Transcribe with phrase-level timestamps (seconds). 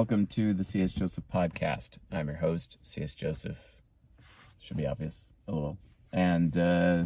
[0.00, 0.94] Welcome to the C.S.
[0.94, 1.98] Joseph podcast.
[2.10, 3.12] I'm your host, C.S.
[3.12, 3.82] Joseph.
[4.58, 5.34] Should be obvious.
[5.46, 5.76] LOL.
[6.10, 7.04] And uh,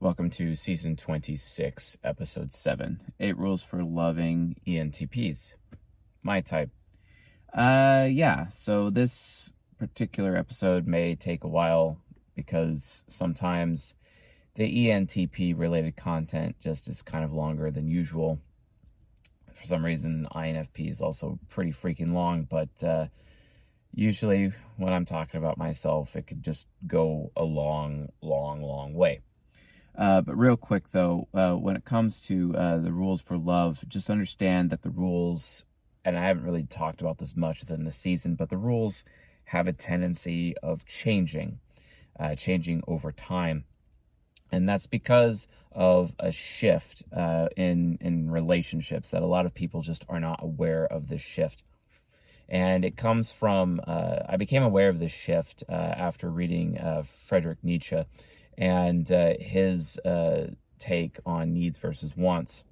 [0.00, 5.56] welcome to season 26, episode 7 Eight Rules for Loving ENTPs.
[6.22, 6.70] My type.
[7.52, 11.98] Uh, yeah, so this particular episode may take a while
[12.34, 13.94] because sometimes
[14.54, 18.38] the ENTP related content just is kind of longer than usual
[19.64, 23.06] for some reason, INFP is also pretty freaking long, but uh,
[23.94, 29.20] usually when I'm talking about myself, it could just go a long, long, long way.
[29.96, 33.82] Uh, but real quick though, uh, when it comes to uh, the rules for love,
[33.88, 35.64] just understand that the rules,
[36.04, 39.02] and I haven't really talked about this much within the season, but the rules
[39.44, 41.58] have a tendency of changing,
[42.20, 43.64] uh, changing over time
[44.50, 49.82] and that's because of a shift uh, in in relationships that a lot of people
[49.82, 51.62] just are not aware of this shift.
[52.48, 57.02] And it comes from uh, i became aware of this shift uh, after reading uh,
[57.02, 58.04] Friedrich Nietzsche
[58.56, 60.48] and uh, his uh,
[60.78, 62.64] take on needs versus wants.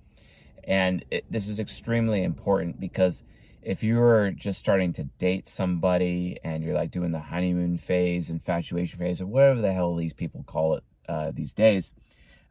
[0.65, 3.25] And it, this is extremely important because
[3.63, 8.99] if you're just starting to date somebody and you're like doing the honeymoon phase infatuation
[8.99, 11.93] phase or whatever the hell these people call it uh, these days,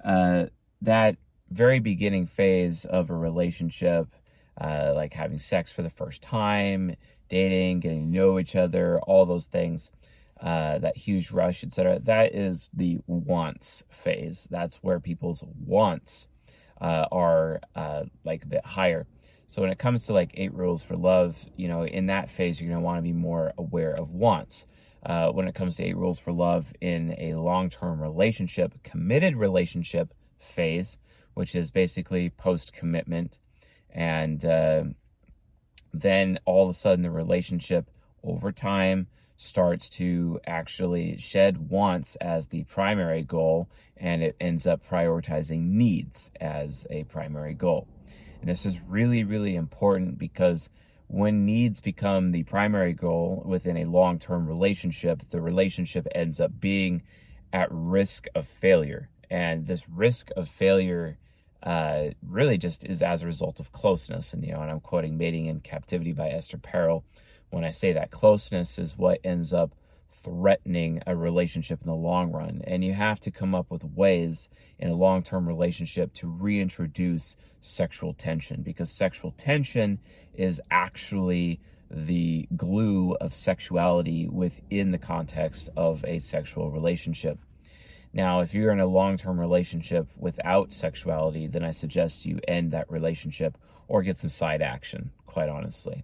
[0.05, 0.45] uh,
[0.81, 1.17] that
[1.49, 4.15] very beginning phase of a relationship,
[4.59, 6.95] uh, like having sex for the first time,
[7.27, 9.91] dating, getting to know each other, all those things,
[10.39, 11.99] uh, that huge rush, etc.
[11.99, 14.47] That is the wants phase.
[14.51, 16.27] That's where people's wants
[16.79, 17.61] uh, are
[18.23, 19.07] like a bit higher.
[19.47, 22.61] So when it comes to like eight rules for love, you know, in that phase,
[22.61, 24.65] you're gonna want to be more aware of wants
[25.05, 29.35] uh, when it comes to eight rules for love in a long term relationship, committed
[29.35, 30.97] relationship phase,
[31.33, 33.39] which is basically post commitment.
[33.89, 34.83] And uh,
[35.93, 37.89] then all of a sudden, the relationship
[38.23, 39.07] over time
[39.37, 43.67] starts to actually shed wants as the primary goal,
[43.97, 47.87] and it ends up prioritizing needs as a primary goal.
[48.39, 50.69] And this is really, really important because
[51.11, 56.57] when needs become the primary goal within a long term relationship, the relationship ends up
[56.59, 57.03] being
[57.51, 59.09] at risk of failure.
[59.29, 61.17] And this risk of failure
[61.63, 64.33] uh, really just is as a result of closeness.
[64.33, 67.03] And, you know, and I'm quoting Mating in Captivity by Esther Perel.
[67.49, 69.75] When I say that closeness is what ends up
[70.11, 72.61] threatening a relationship in the long run.
[72.65, 77.37] And you have to come up with ways in a long term relationship to reintroduce
[77.59, 79.99] sexual tension because sexual tension
[80.33, 87.37] is actually the glue of sexuality within the context of a sexual relationship.
[88.13, 92.71] Now, if you're in a long term relationship without sexuality, then I suggest you end
[92.71, 93.57] that relationship
[93.87, 96.03] or get some side action, quite honestly.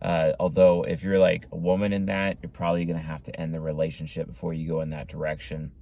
[0.00, 3.40] Uh, although, if you're like a woman in that, you're probably going to have to
[3.40, 5.72] end the relationship before you go in that direction.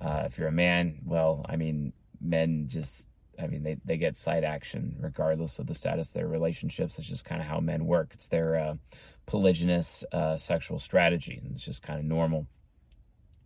[0.00, 3.08] Uh, if you're a man, well, I mean, men just,
[3.40, 6.98] I mean, they, they get side action regardless of the status of their relationships.
[6.98, 8.10] It's just kind of how men work.
[8.14, 8.74] It's their uh,
[9.26, 11.40] polygynous uh, sexual strategy.
[11.42, 12.46] And it's just kind of normal.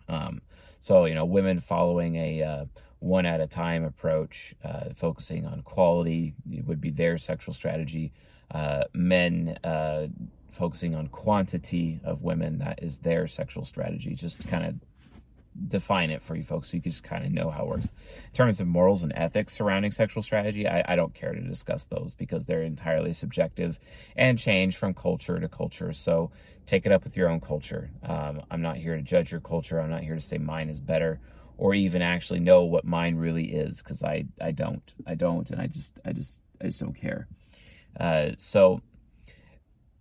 [0.08, 0.42] Um,
[0.80, 2.64] so, you know, women following a uh,
[2.98, 6.34] one at a time approach, uh, focusing on quality,
[6.66, 8.12] would be their sexual strategy
[8.50, 10.08] uh, men uh,
[10.50, 12.58] focusing on quantity of women.
[12.58, 14.14] That is their sexual strategy.
[14.14, 14.74] Just kind of
[15.68, 17.86] define it for you folks so you can just kind of know how it works.
[17.86, 21.84] In terms of morals and ethics surrounding sexual strategy, I, I don't care to discuss
[21.86, 23.78] those because they're entirely subjective
[24.16, 25.92] and change from culture to culture.
[25.92, 26.30] So
[26.66, 27.90] take it up with your own culture.
[28.02, 29.80] Um, I'm not here to judge your culture.
[29.80, 31.20] I'm not here to say mine is better
[31.58, 34.94] or even actually know what mine really is because I, I don't.
[35.06, 35.50] I don't.
[35.50, 37.28] And I just, I just, I just don't care.
[37.98, 38.80] Uh, so,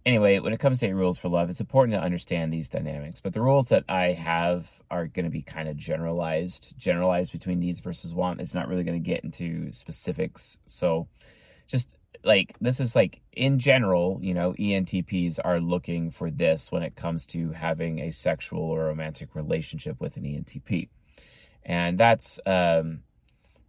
[0.05, 3.21] anyway, when it comes to rules for love, it's important to understand these dynamics.
[3.21, 7.59] But the rules that I have are going to be kind of generalized, generalized between
[7.59, 8.41] needs versus want.
[8.41, 10.57] It's not really going to get into specifics.
[10.65, 11.07] So,
[11.67, 11.89] just
[12.23, 16.95] like this is like in general, you know, ENTPs are looking for this when it
[16.95, 20.89] comes to having a sexual or romantic relationship with an ENTP.
[21.63, 23.03] And that's um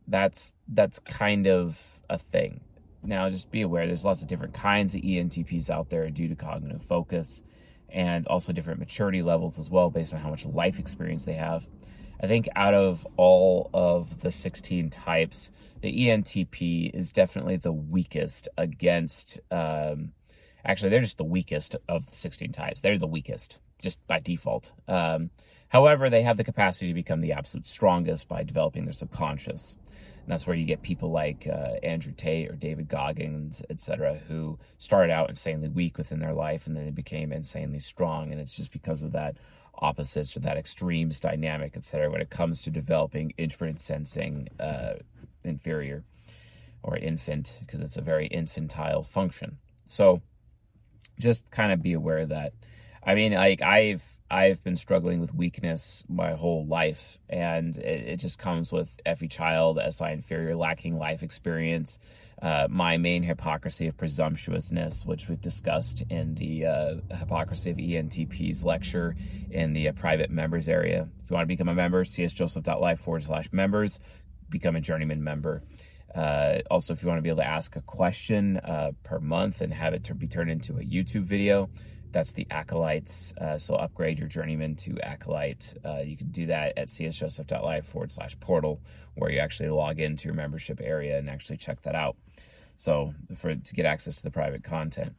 [0.09, 2.61] that's that's kind of a thing.
[3.03, 6.37] Now, just be aware there's lots of different kinds of ENTPs out there due to
[6.37, 7.43] cognitive focus
[7.89, 11.67] and also different maturity levels as well based on how much life experience they have.
[12.23, 15.51] I think out of all of the 16 types,
[15.81, 19.41] the ENTP is definitely the weakest against.
[19.51, 20.13] Um,
[20.65, 22.83] actually, they're just the weakest of the 16 types.
[22.83, 24.73] They're the weakest just by default.
[24.87, 25.31] Um,
[25.69, 29.75] however, they have the capacity to become the absolute strongest by developing their subconscious.
[30.31, 35.13] That's where you get people like uh, Andrew Tate or David Goggins, etc., who started
[35.13, 38.31] out insanely weak within their life and then they became insanely strong.
[38.33, 39.37] And it's just because of that
[39.75, 44.95] opposites or that extremes dynamic, etc., when it comes to developing infant sensing uh,
[45.43, 46.05] inferior
[46.83, 49.59] or infant, because it's a very infantile function.
[49.87, 50.23] So
[51.19, 52.53] just kind of be aware of that.
[53.05, 58.17] I mean, like I've I've been struggling with weakness my whole life, and it, it
[58.19, 61.99] just comes with every child, SI inferior, lacking life experience.
[62.41, 68.65] Uh, my main hypocrisy of presumptuousness, which we've discussed in the uh, hypocrisy of ENTP's
[68.65, 69.17] lecture
[69.51, 71.09] in the uh, private members area.
[71.25, 73.99] If you want to become a member, csjoseph.life forward slash members,
[74.49, 75.63] become a journeyman member.
[76.15, 79.61] Uh, also, if you want to be able to ask a question uh, per month
[79.61, 81.69] and have it be turned into a YouTube video,
[82.13, 83.33] that's the acolytes.
[83.41, 85.75] Uh, so upgrade your journeyman to acolyte.
[85.85, 88.81] Uh, you can do that at csjoseph.life forward slash portal,
[89.15, 92.17] where you actually log into your membership area and actually check that out.
[92.77, 95.15] So for to get access to the private content.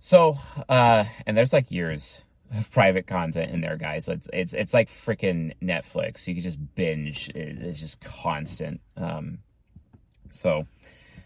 [0.00, 0.36] So
[0.68, 2.22] uh, and there's like years
[2.54, 4.08] of private content in there, guys.
[4.08, 6.26] It's it's it's like freaking Netflix.
[6.26, 7.30] You can just binge.
[7.34, 8.80] It's just constant.
[8.96, 9.38] Um,
[10.30, 10.66] so,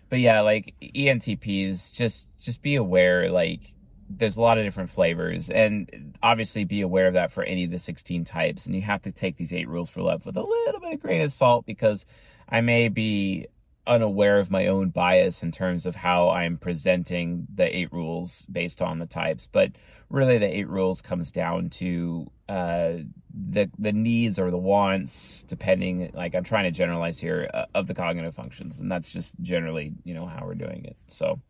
[0.08, 3.72] but yeah, like ENTPs, just just be aware, like
[4.08, 7.70] there's a lot of different flavors and obviously be aware of that for any of
[7.70, 10.42] the 16 types and you have to take these eight rules for love with a
[10.42, 12.06] little bit of grain of salt because
[12.48, 13.46] i may be
[13.86, 18.82] unaware of my own bias in terms of how i'm presenting the eight rules based
[18.82, 19.72] on the types but
[20.08, 22.92] really the eight rules comes down to uh,
[23.34, 27.86] the the needs or the wants depending like i'm trying to generalize here uh, of
[27.86, 31.40] the cognitive functions and that's just generally you know how we're doing it so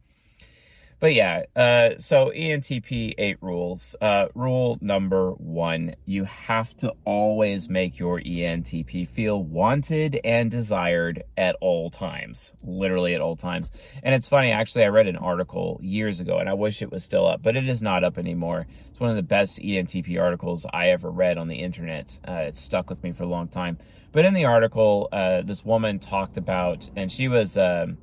[0.99, 3.95] but yeah, uh, so ENTP eight rules.
[4.01, 11.25] Uh, rule number one you have to always make your ENTP feel wanted and desired
[11.37, 13.71] at all times, literally at all times.
[14.03, 17.05] And it's funny, actually, I read an article years ago and I wish it was
[17.05, 18.67] still up, but it is not up anymore.
[18.91, 22.19] It's one of the best ENTP articles I ever read on the internet.
[22.27, 23.77] Uh, it stuck with me for a long time.
[24.13, 27.59] But in the article, uh, this woman talked about, and she was.
[27.59, 27.99] Um,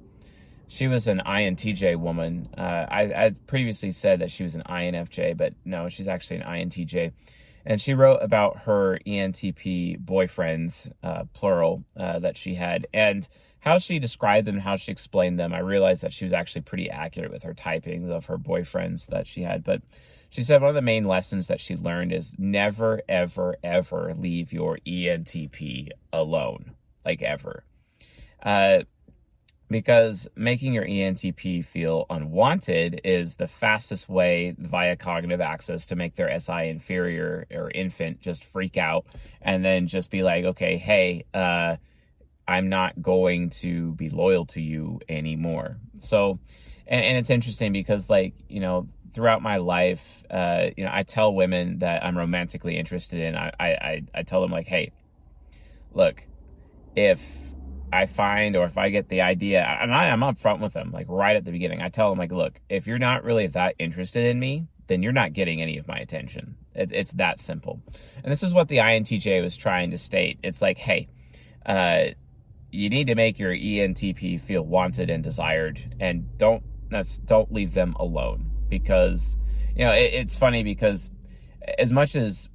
[0.74, 2.50] she was an INTJ woman.
[2.58, 6.48] Uh, I, I previously said that she was an INFJ, but no, she's actually an
[6.48, 7.12] INTJ.
[7.64, 12.88] And she wrote about her ENTP boyfriends, uh, plural, uh, that she had.
[12.92, 13.30] And
[13.60, 16.90] how she described them, how she explained them, I realized that she was actually pretty
[16.90, 19.64] accurate with her typing of her boyfriends that she had.
[19.64, 19.84] But
[20.31, 24.52] she said one of the main lessons that she learned is never, ever, ever leave
[24.52, 26.72] your ENTP alone.
[27.06, 27.64] Like ever.
[28.42, 28.80] Uh,
[29.74, 36.16] because making your ENTP feel unwanted is the fastest way via cognitive access to make
[36.16, 39.06] their SI inferior or infant just freak out
[39.42, 41.75] and then just be like, okay, hey, uh,
[42.48, 45.78] I'm not going to be loyal to you anymore.
[45.98, 46.40] So,
[46.88, 51.04] and, and it's interesting because, like, you know, throughout my life, uh, you know, I
[51.04, 54.92] tell women that I'm romantically interested in, I, I, I tell them, like, hey,
[55.94, 56.25] look,
[56.96, 57.53] if
[57.94, 61.06] I find or if I get the idea, and I am upfront with them, like
[61.10, 64.25] right at the beginning, I tell them, like, look, if you're not really that interested
[64.25, 66.56] in me, then you're not getting any of my attention.
[66.74, 67.82] It, it's that simple.
[68.24, 70.39] And this is what the INTJ was trying to state.
[70.44, 71.08] It's like, hey,
[71.65, 72.06] uh,
[72.72, 77.74] you need to make your ENTP feel wanted and desired, and don't that's don't leave
[77.74, 79.38] them alone because
[79.75, 81.12] you know it, it's funny because
[81.77, 82.50] as much as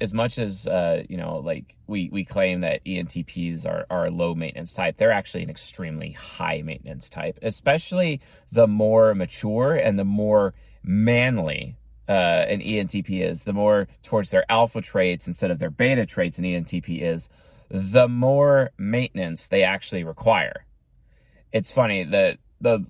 [0.00, 4.10] as much as uh, you know, like we we claim that ENTPs are are a
[4.10, 7.38] low maintenance type, they're actually an extremely high maintenance type.
[7.42, 8.20] Especially
[8.52, 11.76] the more mature and the more manly
[12.08, 16.38] uh, an ENTP is, the more towards their alpha traits instead of their beta traits
[16.38, 17.28] an ENTP is,
[17.68, 20.64] the more maintenance they actually require.
[21.52, 22.86] It's funny that the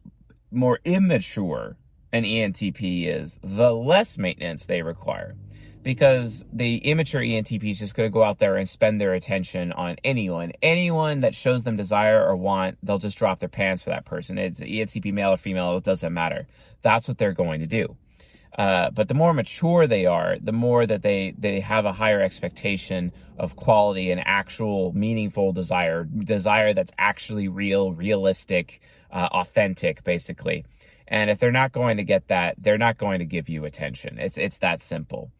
[0.50, 1.76] more immature
[2.12, 5.34] an ENTP is, the less maintenance they require
[5.82, 9.72] because the immature ENTP is just going to go out there and spend their attention
[9.72, 10.52] on anyone.
[10.62, 14.38] Anyone that shows them desire or want, they'll just drop their pants for that person.
[14.38, 16.46] It's ENTP male or female, it doesn't matter.
[16.82, 17.96] That's what they're going to do.
[18.56, 22.20] Uh, but the more mature they are, the more that they, they have a higher
[22.20, 28.80] expectation of quality and actual meaningful desire, desire that's actually real, realistic,
[29.12, 30.64] uh, authentic, basically.
[31.06, 34.18] And if they're not going to get that, they're not going to give you attention.
[34.18, 35.32] It's it's that simple.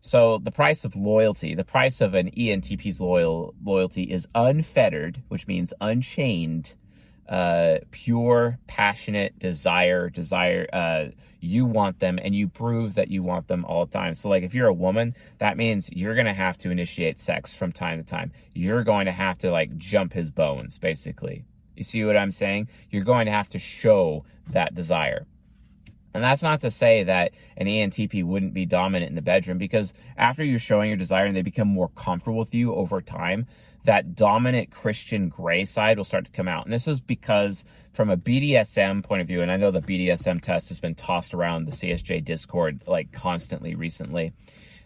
[0.00, 5.46] So the price of loyalty, the price of an ENTP's loyal loyalty is unfettered, which
[5.46, 6.74] means unchained
[7.28, 11.06] uh, pure, passionate desire, desire, uh,
[11.40, 14.14] you want them and you prove that you want them all the time.
[14.14, 17.70] So, like, if you're a woman, that means you're to have to initiate sex from
[17.70, 18.32] time to time.
[18.54, 21.44] You're going to have to, like, jump his bones, basically.
[21.76, 22.68] You see what I'm saying?
[22.90, 25.26] You're going to have to show that desire.
[26.18, 29.94] And that's not to say that an ENTP wouldn't be dominant in the bedroom because
[30.16, 33.46] after you're showing your desire and they become more comfortable with you over time,
[33.84, 36.64] that dominant Christian Grey side will start to come out.
[36.64, 40.40] And this is because, from a BDSM point of view, and I know the BDSM
[40.40, 44.32] test has been tossed around the CSJ Discord like constantly recently.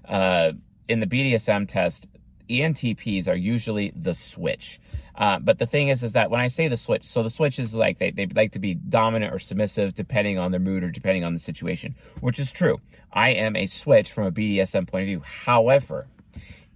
[0.05, 0.53] Uh,
[0.87, 2.07] in the BDSM test,
[2.51, 4.79] ENTPs are usually the switch.
[5.15, 7.59] Uh, but the thing is, is that when I say the switch, so the switch
[7.59, 10.91] is like they, they like to be dominant or submissive depending on their mood or
[10.91, 12.81] depending on the situation, which is true.
[13.13, 15.21] I am a switch from a BDSM point of view.
[15.21, 16.07] However,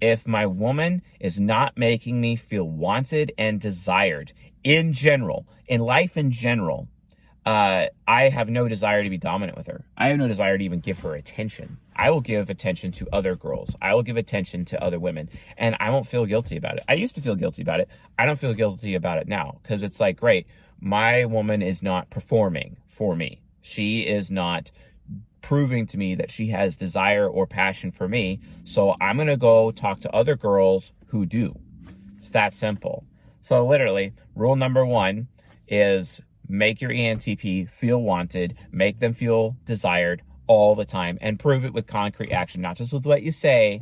[0.01, 6.17] if my woman is not making me feel wanted and desired in general, in life
[6.17, 6.89] in general,
[7.47, 9.85] uh, I have no desire to be dominant with her.
[9.97, 11.79] I have no desire to even give her attention.
[11.95, 13.77] I will give attention to other girls.
[13.81, 16.85] I will give attention to other women, and I won't feel guilty about it.
[16.89, 17.89] I used to feel guilty about it.
[18.19, 20.49] I don't feel guilty about it now because it's like, great,
[20.81, 23.43] my woman is not performing for me.
[23.63, 24.73] She is not
[25.41, 28.41] proving to me that she has desire or passion for me.
[28.65, 31.57] So I'm going to go talk to other girls who do.
[32.17, 33.05] It's that simple.
[33.41, 35.29] So, literally, rule number one
[35.69, 41.65] is make your ENTP feel wanted, make them feel desired all the time, and prove
[41.65, 43.81] it with concrete action, not just with what you say,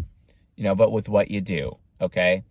[0.57, 1.77] you know, but with what you do.
[2.01, 2.45] Okay?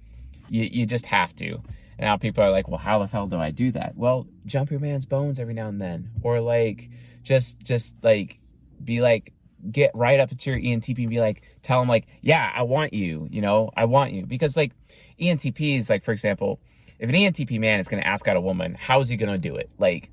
[0.49, 1.61] You, you just have to.
[1.97, 3.95] And now people are like, well, how the hell do I do that?
[3.95, 6.11] Well, jump your man's bones every now and then.
[6.21, 6.89] Or like,
[7.23, 8.39] just, just like,
[8.83, 9.33] be like,
[9.71, 12.93] get right up to your ENTP and be like, tell them like, yeah, I want
[12.93, 14.25] you, you know, I want you.
[14.25, 14.73] Because like
[15.19, 16.59] ENTPs, like for example,
[16.99, 19.31] if an ENTP man is going to ask out a woman, how is he going
[19.31, 19.69] to do it?
[19.77, 20.09] Like,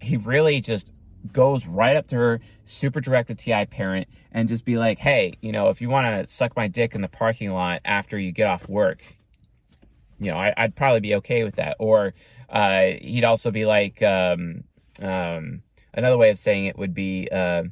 [0.00, 0.90] he really just
[1.30, 5.34] goes right up to her, super direct with TI parent, and just be like, hey,
[5.40, 8.32] you know, if you want to suck my dick in the parking lot after you
[8.32, 9.02] get off work,
[10.18, 11.76] you know, I, would probably be okay with that.
[11.78, 12.14] Or
[12.48, 14.64] uh, he'd also be like, um,
[15.00, 15.62] um,
[15.94, 17.64] another way of saying it would be, uh,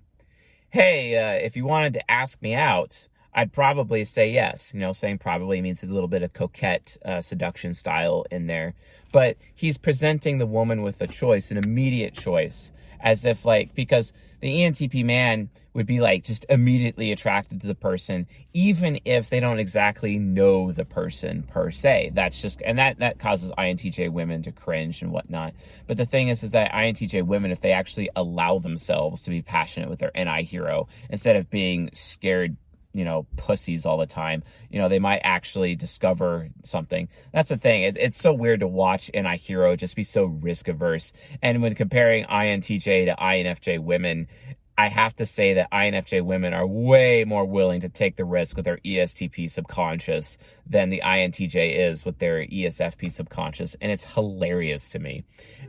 [0.71, 4.73] hey, uh, if you wanted to ask me out, I'd probably say yes.
[4.75, 8.75] You know, saying probably means a little bit of coquette uh, seduction style in there.
[9.13, 14.13] But he's presenting the woman with a choice, an immediate choice, as if like, because
[14.41, 19.39] the ENTP man would be like just immediately attracted to the person, even if they
[19.39, 22.11] don't exactly know the person per se.
[22.15, 25.55] That's just, and that, that causes INTJ women to cringe and whatnot.
[25.87, 29.43] But the thing is, is that INTJ women, if they actually allow themselves to be
[29.43, 32.57] passionate with their NI hero, instead of being scared
[32.93, 34.43] you know, pussies all the time.
[34.71, 37.09] You know, they might actually discover something.
[37.33, 37.83] That's the thing.
[37.83, 41.13] It, it's so weird to watch NI Hero just be so risk averse.
[41.43, 44.29] And when comparing INTJ to INFJ women,
[44.77, 48.57] I have to say that INFJ women are way more willing to take the risk
[48.57, 53.77] with their ESTP subconscious than the INTJ is with their ESFP subconscious.
[53.81, 55.25] And it's hilarious to me.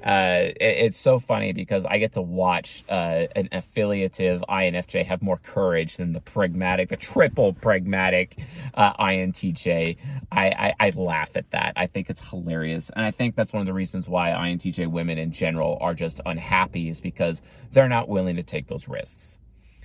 [0.05, 5.21] Uh, it, it's so funny because I get to watch uh, an affiliative INFJ have
[5.21, 8.37] more courage than the pragmatic, the triple pragmatic
[8.75, 9.97] uh, INTJ.
[10.31, 11.73] I, I, I laugh at that.
[11.75, 12.89] I think it's hilarious.
[12.95, 16.21] And I think that's one of the reasons why INTJ women in general are just
[16.25, 17.41] unhappy is because
[17.71, 19.37] they're not willing to take those risks.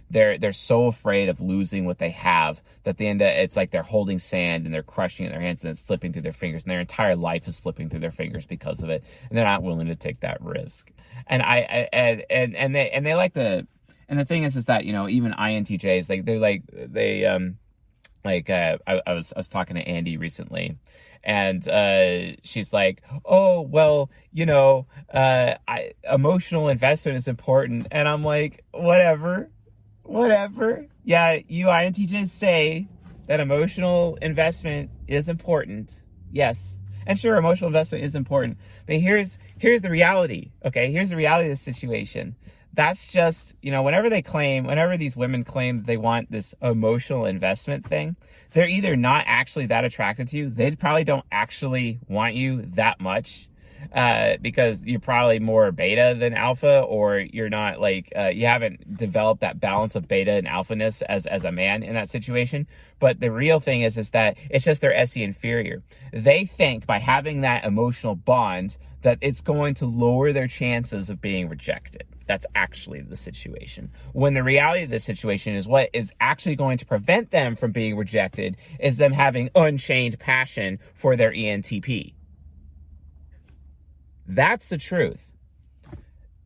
[0.08, 3.82] They're they're so afraid of losing what they have that the end it's like they're
[3.82, 6.62] holding sand and they're crushing it in their hands and it's slipping through their fingers
[6.62, 9.64] and their entire life is slipping through their fingers because of it and they're not
[9.64, 10.92] willing to take that risk.
[11.26, 13.66] And I, I and and and they and they like the
[14.08, 17.58] and the thing is is that you know even INTJs like they're like they um
[18.26, 20.76] like uh, I, I was I was talking to Andy recently
[21.26, 28.08] and uh, she's like, "Oh well, you know, uh, I, emotional investment is important," and
[28.08, 29.50] I'm like, "Whatever,
[30.04, 30.86] whatever.
[31.04, 32.86] Yeah, you INTJs say
[33.26, 36.04] that emotional investment is important.
[36.30, 38.58] Yes, and sure, emotional investment is important.
[38.86, 40.52] But here's here's the reality.
[40.64, 42.36] Okay, here's the reality of the situation
[42.76, 46.54] that's just, you know, whenever they claim, whenever these women claim that they want this
[46.60, 48.16] emotional investment thing,
[48.52, 53.00] they're either not actually that attracted to you, they probably don't actually want you that
[53.00, 53.48] much.
[53.92, 58.96] Uh, because you're probably more beta than alpha, or you're not like uh, you haven't
[58.96, 62.66] developed that balance of beta and alphaness as as a man in that situation.
[62.98, 65.84] But the real thing is is that it's just their SE inferior.
[66.12, 71.20] They think by having that emotional bond that it's going to lower their chances of
[71.20, 72.06] being rejected.
[72.26, 73.90] That's actually the situation.
[74.12, 77.72] When the reality of the situation is what is actually going to prevent them from
[77.72, 82.14] being rejected is them having unchained passion for their ENTP.
[84.26, 85.32] That's the truth.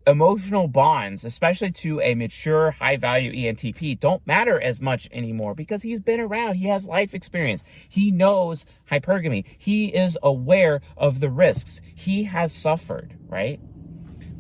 [0.07, 5.83] Emotional bonds, especially to a mature, high value ENTP, don't matter as much anymore because
[5.83, 6.55] he's been around.
[6.55, 7.63] He has life experience.
[7.89, 9.45] He knows hypergamy.
[9.57, 11.81] He is aware of the risks.
[11.95, 13.61] He has suffered, right?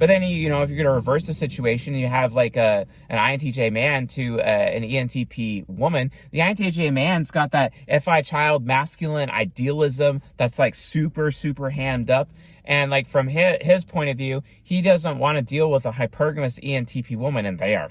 [0.00, 2.86] But then you, know, if you're going to reverse the situation, you have like a
[3.10, 6.10] an INTJ man to uh, an ENTP woman.
[6.30, 12.30] The INTJ man's got that FI child masculine idealism that's like super super hammed up.
[12.64, 15.92] And like from his, his point of view, he doesn't want to deal with a
[15.92, 17.90] hypergamous ENTP woman, and they are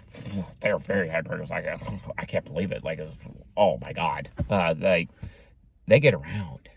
[0.61, 1.51] they are very hypergamous.
[1.51, 1.77] I
[2.17, 2.83] I can't believe it.
[2.83, 2.99] Like,
[3.55, 5.09] oh my god, uh, like
[5.85, 6.69] they get around.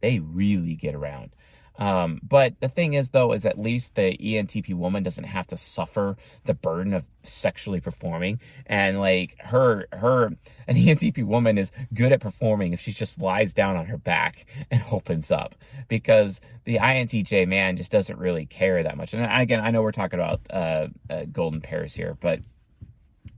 [0.00, 1.32] They really get around.
[1.78, 5.56] Um, but the thing is, though, is at least the ENTP woman doesn't have to
[5.56, 8.40] suffer the burden of sexually performing.
[8.66, 13.54] And like her, her, an ENTP woman is good at performing if she just lies
[13.54, 15.54] down on her back and opens up
[15.88, 19.14] because the INTJ man just doesn't really care that much.
[19.14, 22.40] And again, I know we're talking about uh, uh, golden pairs here, but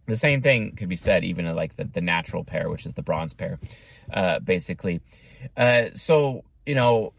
[0.07, 2.95] the same thing could be said even in like the, the natural pair, which is
[2.95, 3.59] the bronze pair,
[4.13, 5.01] uh, basically.
[5.57, 7.13] Uh, so, you know,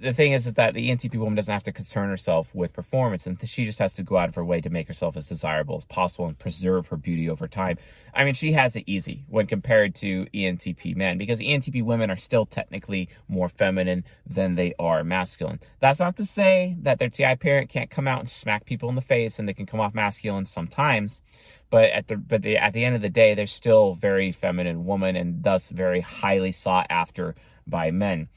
[0.00, 3.26] the thing is, is that the ENTP woman doesn't have to concern herself with performance,
[3.26, 5.76] and she just has to go out of her way to make herself as desirable
[5.76, 7.76] as possible and preserve her beauty over time.
[8.14, 12.16] I mean, she has it easy when compared to ENTP men because ENTP women are
[12.16, 15.60] still technically more feminine than they are masculine.
[15.80, 18.94] That's not to say that their TI parent can't come out and smack people in
[18.94, 21.20] the face and they can come off masculine sometimes,
[21.68, 24.86] but at the but the, at the end of the day, they're still very feminine
[24.86, 27.34] woman and thus very highly sought after
[27.66, 28.28] by men.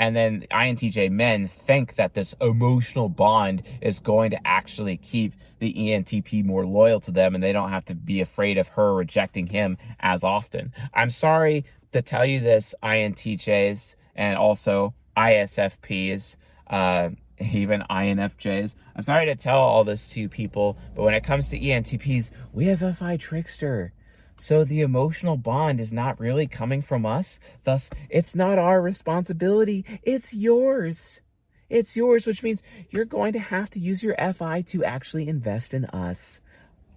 [0.00, 5.74] And then INTJ men think that this emotional bond is going to actually keep the
[5.74, 9.48] ENTP more loyal to them and they don't have to be afraid of her rejecting
[9.48, 10.72] him as often.
[10.94, 16.36] I'm sorry to tell you this, INTJs and also ISFPs,
[16.68, 18.76] uh, even INFJs.
[18.96, 22.68] I'm sorry to tell all this to people, but when it comes to ENTPs, we
[22.68, 23.92] have FI Trickster.
[24.40, 27.38] So the emotional bond is not really coming from us.
[27.64, 29.84] Thus, it's not our responsibility.
[30.02, 31.20] It's yours.
[31.68, 35.74] It's yours, which means you're going to have to use your FI to actually invest
[35.74, 36.40] in us.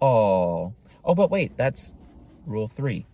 [0.00, 0.72] Oh,
[1.04, 1.92] oh, but wait, that's
[2.46, 3.04] rule three.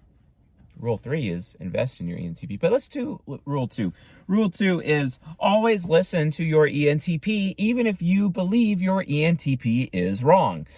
[0.78, 2.58] Rule three is invest in your ENTP.
[2.60, 3.92] But let's do rule two.
[4.28, 10.22] Rule two is always listen to your ENTP, even if you believe your ENTP is
[10.22, 10.68] wrong.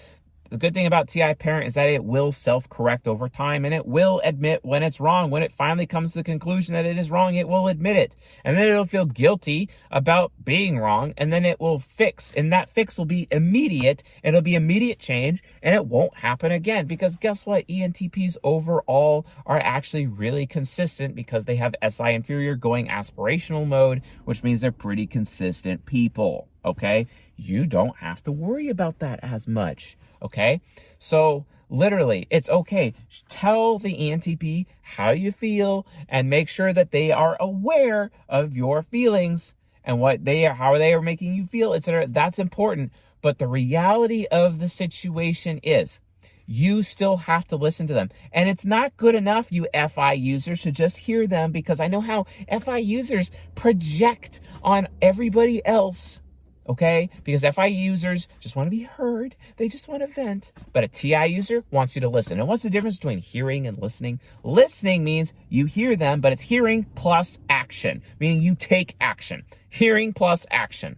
[0.52, 3.72] The good thing about TI Parent is that it will self correct over time and
[3.72, 5.30] it will admit when it's wrong.
[5.30, 8.16] When it finally comes to the conclusion that it is wrong, it will admit it.
[8.44, 12.34] And then it'll feel guilty about being wrong and then it will fix.
[12.36, 14.02] And that fix will be immediate.
[14.22, 16.84] It'll be immediate change and it won't happen again.
[16.84, 17.66] Because guess what?
[17.66, 24.42] ENTPs overall are actually really consistent because they have SI inferior going aspirational mode, which
[24.42, 26.46] means they're pretty consistent people.
[26.62, 27.06] Okay.
[27.36, 29.96] You don't have to worry about that as much.
[30.22, 30.60] Okay.
[30.98, 32.94] So literally, it's okay.
[33.28, 38.82] Tell the ENTP how you feel and make sure that they are aware of your
[38.82, 39.54] feelings
[39.84, 42.06] and what they are, how they are making you feel, etc.
[42.06, 42.92] That's important.
[43.20, 46.00] But the reality of the situation is
[46.46, 48.10] you still have to listen to them.
[48.32, 52.00] And it's not good enough, you FI users, to just hear them because I know
[52.00, 52.26] how
[52.60, 56.21] FI users project on everybody else
[56.68, 57.10] okay?
[57.24, 60.52] Because FI users just want to be heard, they just want to vent.
[60.72, 62.38] But a TI user wants you to listen.
[62.38, 64.20] And what's the difference between hearing and listening?
[64.42, 69.44] Listening means you hear them, but it's hearing plus action, meaning you take action.
[69.68, 70.96] Hearing plus action.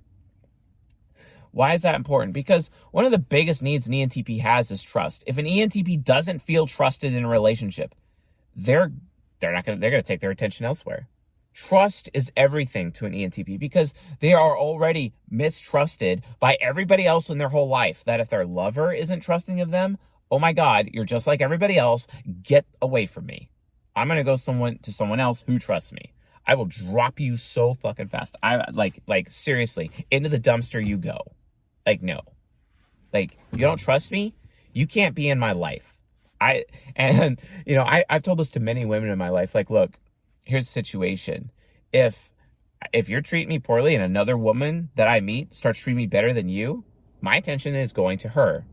[1.55, 2.33] Why is that important?
[2.33, 5.23] Because one of the biggest needs an ENTP has is trust.
[5.25, 7.95] If an ENTP doesn't feel trusted in a relationship,
[8.57, 8.93] they're
[9.39, 11.07] they're not gonna they're gonna take their attention elsewhere.
[11.55, 17.39] Trust is everything to an ENTP because they are already mistrusted by everybody else in
[17.39, 18.03] their whole life.
[18.05, 19.97] That if their lover isn't trusting of them,
[20.31, 22.09] oh my God, you're just like everybody else.
[22.43, 23.51] Get away from me.
[23.95, 26.13] I'm gonna go someone to someone else who trusts me.
[26.47, 28.35] I will drop you so fucking fast.
[28.43, 31.21] I like like seriously into the dumpster you go.
[31.87, 32.21] Like no,
[33.13, 34.35] like you don't trust me.
[34.73, 35.97] You can't be in my life.
[36.41, 36.65] I
[36.97, 39.55] and you know I I've told this to many women in my life.
[39.55, 39.93] Like look,
[40.45, 41.51] here's the situation.
[41.93, 42.31] If
[42.93, 46.33] if you're treating me poorly and another woman that I meet starts treating me better
[46.33, 46.85] than you,
[47.21, 48.67] my attention is going to her.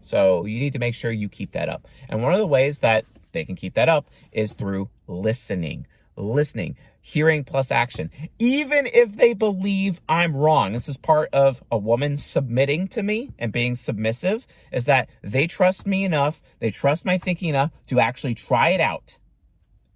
[0.00, 1.86] So you need to make sure you keep that up.
[2.08, 5.86] And one of the ways that they can keep that up is through listening.
[6.14, 8.10] Listening, hearing plus action.
[8.38, 13.30] Even if they believe I'm wrong, this is part of a woman submitting to me
[13.38, 17.98] and being submissive, is that they trust me enough, they trust my thinking enough to
[17.98, 19.16] actually try it out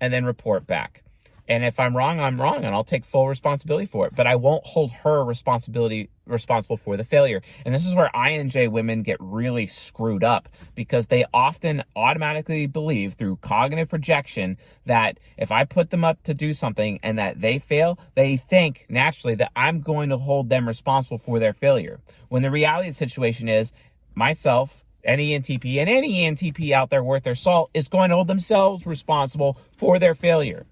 [0.00, 1.02] and then report back.
[1.48, 4.14] And if I'm wrong, I'm wrong and I'll take full responsibility for it.
[4.14, 7.42] But I won't hold her responsibility responsible for the failure.
[7.64, 13.14] And this is where INJ women get really screwed up because they often automatically believe
[13.14, 14.56] through cognitive projection
[14.86, 18.86] that if I put them up to do something and that they fail, they think
[18.88, 22.00] naturally that I'm going to hold them responsible for their failure.
[22.28, 23.72] When the reality of the situation is
[24.14, 28.26] myself, any ENTP, and any ENTP out there worth their salt is going to hold
[28.26, 30.66] themselves responsible for their failure.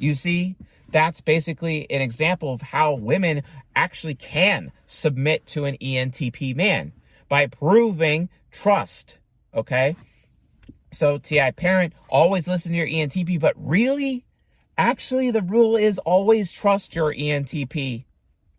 [0.00, 0.56] You see,
[0.90, 3.42] that's basically an example of how women
[3.76, 6.92] actually can submit to an ENTP man
[7.28, 9.18] by proving trust.
[9.54, 9.94] Okay.
[10.90, 14.24] So, TI parent, always listen to your ENTP, but really,
[14.78, 18.04] actually, the rule is always trust your ENTP.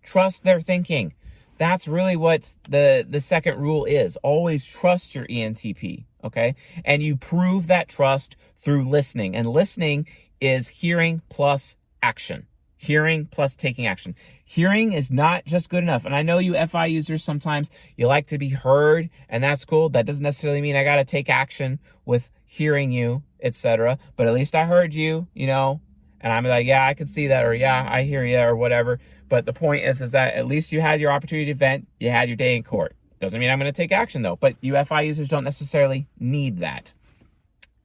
[0.04, 1.14] Trust their thinking.
[1.58, 4.16] That's really what the, the second rule is.
[4.18, 6.06] Always trust your ENTP.
[6.24, 6.56] Okay.
[6.86, 9.36] And you prove that trust through listening.
[9.36, 10.08] And listening
[10.42, 12.48] is hearing plus action.
[12.76, 14.16] Hearing plus taking action.
[14.44, 16.04] Hearing is not just good enough.
[16.04, 19.90] And I know you FI users sometimes you like to be heard, and that's cool.
[19.90, 24.00] That doesn't necessarily mean I got to take action with hearing you, etc.
[24.16, 25.80] But at least I heard you, you know,
[26.20, 29.00] and I'm like, yeah, I can see that, or yeah, I hear you, or whatever.
[29.30, 32.10] But the point is, is that at least you had your opportunity to vent, you
[32.10, 32.96] had your day in court.
[33.22, 34.36] Doesn't mean I'm going to take action though.
[34.36, 36.94] But UFI users don't necessarily need that.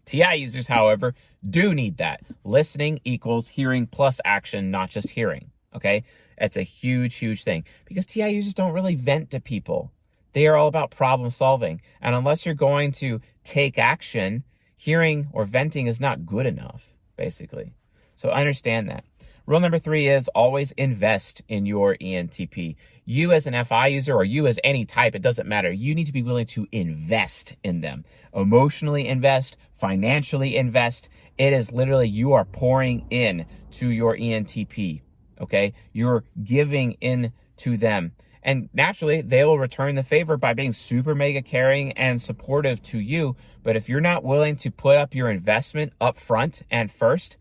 [0.06, 1.14] TI users, however,
[1.48, 2.20] do need that.
[2.44, 5.50] Listening equals hearing plus action, not just hearing.
[5.74, 6.04] Okay?
[6.38, 9.92] That's a huge, huge thing because TI users don't really vent to people.
[10.32, 11.80] They are all about problem solving.
[12.00, 14.44] And unless you're going to take action,
[14.76, 17.72] hearing or venting is not good enough, basically.
[18.16, 19.04] So understand that.
[19.46, 22.74] Rule number three is always invest in your ENTP.
[23.04, 25.70] You as an FI user or you as any type, it doesn't matter.
[25.70, 28.04] You need to be willing to invest in them.
[28.34, 31.08] Emotionally invest, financially invest.
[31.38, 35.02] It is literally you are pouring in to your ENTP.
[35.40, 35.74] Okay.
[35.92, 38.12] You're giving in to them.
[38.42, 42.98] And naturally, they will return the favor by being super mega caring and supportive to
[42.98, 43.36] you.
[43.62, 47.36] But if you're not willing to put up your investment up front and first,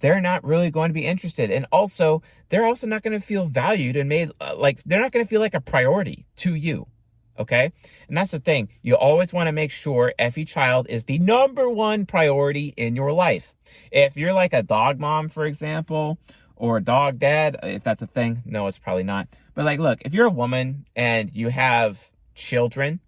[0.00, 1.50] they're not really going to be interested.
[1.50, 5.12] And also, they're also not going to feel valued and made uh, like they're not
[5.12, 6.86] going to feel like a priority to you.
[7.38, 7.72] Okay.
[8.08, 8.68] And that's the thing.
[8.82, 13.12] You always want to make sure FE child is the number one priority in your
[13.12, 13.54] life.
[13.92, 16.18] If you're like a dog mom, for example,
[16.56, 19.28] or a dog dad, if that's a thing, no, it's probably not.
[19.54, 22.98] But like, look, if you're a woman and you have children,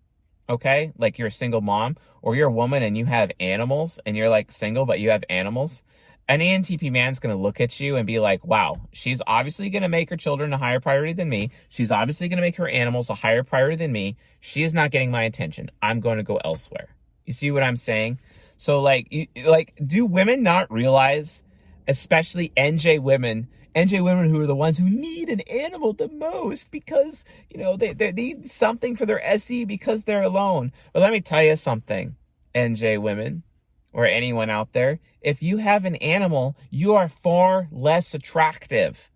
[0.48, 4.16] okay, like you're a single mom, or you're a woman and you have animals and
[4.16, 5.82] you're like single, but you have animals,
[6.30, 9.82] an ENTP man's going to look at you and be like, wow, she's obviously going
[9.82, 11.50] to make her children a higher priority than me.
[11.68, 14.16] She's obviously going to make her animals a higher priority than me.
[14.38, 15.72] She is not getting my attention.
[15.82, 16.94] I'm going to go elsewhere.
[17.26, 18.20] You see what I'm saying?
[18.56, 21.42] So like, you, like, do women not realize,
[21.88, 26.70] especially NJ women, NJ women who are the ones who need an animal the most
[26.70, 30.70] because, you know, they, they need something for their SE because they're alone.
[30.92, 32.14] But let me tell you something,
[32.54, 33.42] NJ women
[33.92, 39.10] or anyone out there, if you have an animal, you are far less attractive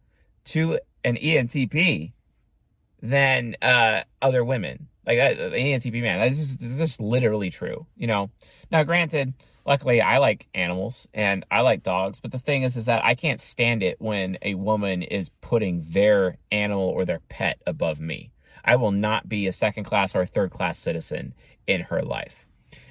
[0.47, 2.13] to an ENTP
[3.01, 4.89] than uh, other women.
[5.07, 7.87] Like an ENTP man, that's just, that's just literally true.
[7.97, 8.31] You know.
[8.71, 9.35] Now, granted,
[9.67, 13.15] luckily I like animals and I like dogs, but the thing is, is that I
[13.15, 18.31] can't stand it when a woman is putting their animal or their pet above me.
[18.65, 21.35] I will not be a second class or a third class citizen
[21.67, 22.44] in her life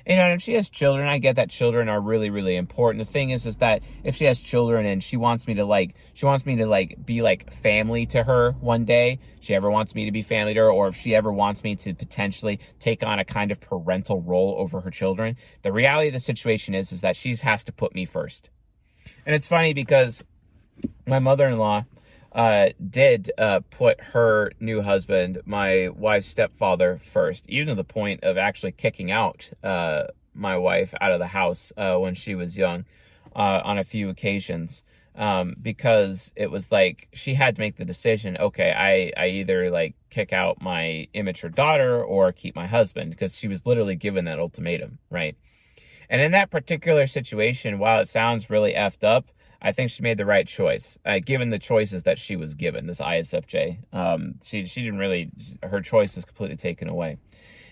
[0.05, 3.05] you know, if she has children, I get that children are really, really important.
[3.05, 5.95] The thing is, is that if she has children and she wants me to like,
[6.13, 9.95] she wants me to like be like family to her one day, she ever wants
[9.95, 13.03] me to be family to her, or if she ever wants me to potentially take
[13.03, 16.91] on a kind of parental role over her children, the reality of the situation is,
[16.91, 18.49] is that she has to put me first.
[19.25, 20.21] And it's funny because
[21.07, 21.85] my mother-in-law,
[22.33, 28.23] uh, did uh, put her new husband, my wife's stepfather, first, even to the point
[28.23, 32.57] of actually kicking out uh, my wife out of the house uh, when she was
[32.57, 32.85] young
[33.35, 34.83] uh, on a few occasions.
[35.15, 39.69] Um, because it was like she had to make the decision okay, I, I either
[39.69, 44.25] like kick out my immature daughter or keep my husband because she was literally given
[44.25, 45.35] that ultimatum, right?
[46.09, 49.27] And in that particular situation, while it sounds really effed up,
[49.63, 52.85] I think she made the right choice, uh, given the choices that she was given.
[52.85, 55.31] This ISFJ, um, she she didn't really,
[55.63, 57.17] her choice was completely taken away.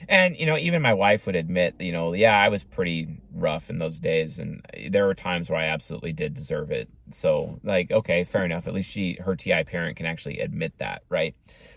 [0.08, 3.70] And you know, even my wife would admit, you know, yeah, I was pretty rough
[3.70, 6.90] in those days, and there were times where I absolutely did deserve it.
[7.10, 8.68] So, like, okay, fair enough.
[8.68, 11.36] At least she, her TI parent, can actually admit that, right?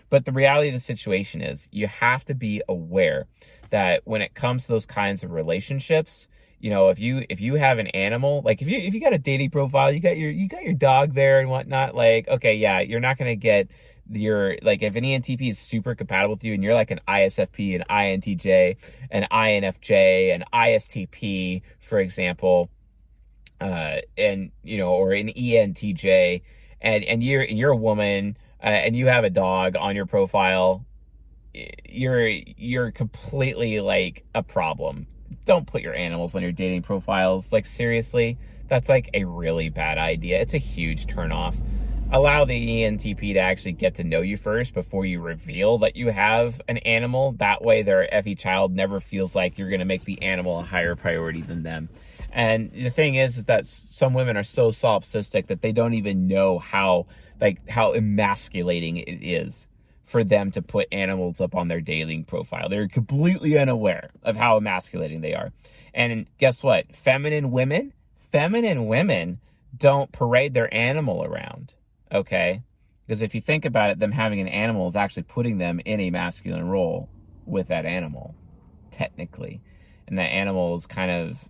[0.09, 3.27] But the reality of the situation is, you have to be aware
[3.69, 6.27] that when it comes to those kinds of relationships,
[6.59, 9.13] you know, if you if you have an animal, like if you if you got
[9.13, 12.55] a dating profile, you got your you got your dog there and whatnot, like okay,
[12.55, 13.69] yeah, you're not gonna get
[14.09, 17.75] your like if an ENTP is super compatible with you and you're like an ISFP,
[17.75, 18.77] an INTJ,
[19.11, 22.69] an INFJ, an ISTP, for example,
[23.59, 26.41] uh, and you know, or an ENTJ,
[26.81, 30.85] and and you're you're a woman uh, and you have a dog on your profile,
[31.87, 35.07] you're you're completely like a problem.
[35.45, 37.53] Don't put your animals on your dating profiles.
[37.53, 40.41] Like seriously, that's like a really bad idea.
[40.41, 41.61] It's a huge turnoff
[42.11, 46.09] allow the ENTP to actually get to know you first before you reveal that you
[46.09, 47.33] have an animal.
[47.33, 50.63] That way, their FE child never feels like you're going to make the animal a
[50.63, 51.89] higher priority than them.
[52.31, 56.27] And the thing is, is that some women are so solipsistic that they don't even
[56.27, 57.07] know how,
[57.39, 59.67] like, how emasculating it is
[60.05, 62.69] for them to put animals up on their dating profile.
[62.69, 65.51] They're completely unaware of how emasculating they are.
[65.93, 66.95] And guess what?
[66.95, 69.39] Feminine women, feminine women
[69.75, 71.73] don't parade their animal around
[72.15, 72.63] okay?
[73.05, 75.99] Because if you think about it, them having an animal is actually putting them in
[75.99, 77.09] a masculine role
[77.45, 78.35] with that animal,
[78.91, 79.61] technically.
[80.07, 81.49] And that animal is kind of,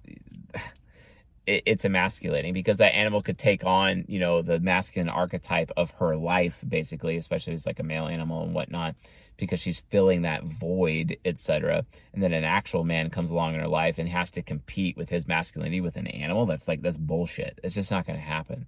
[1.48, 5.92] it, it's emasculating because that animal could take on, you know, the masculine archetype of
[5.92, 8.96] her life, basically, especially if it's like a male animal and whatnot,
[9.38, 11.86] because she's filling that void, etc.
[12.14, 15.10] And then an actual man comes along in her life and has to compete with
[15.10, 16.46] his masculinity with an animal.
[16.46, 17.60] That's like, that's bullshit.
[17.64, 18.68] It's just not going to happen.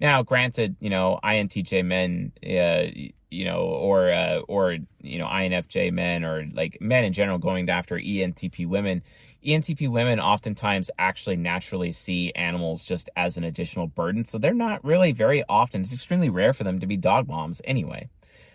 [0.00, 2.90] Now, granted, you know, INTJ men, uh,
[3.30, 7.68] you know, or uh, or you know, INFJ men, or like men in general going
[7.68, 9.02] after ENTP women.
[9.44, 14.84] ENTP women oftentimes actually naturally see animals just as an additional burden, so they're not
[14.84, 15.82] really very often.
[15.82, 18.08] It's extremely rare for them to be dog moms anyway.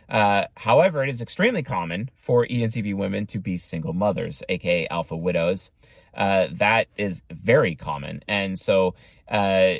[0.09, 5.15] Uh, however, it is extremely common for ENTP women to be single mothers, aka alpha
[5.15, 5.69] widows.
[6.15, 8.95] Uh, that is very common, and so
[9.29, 9.75] uh,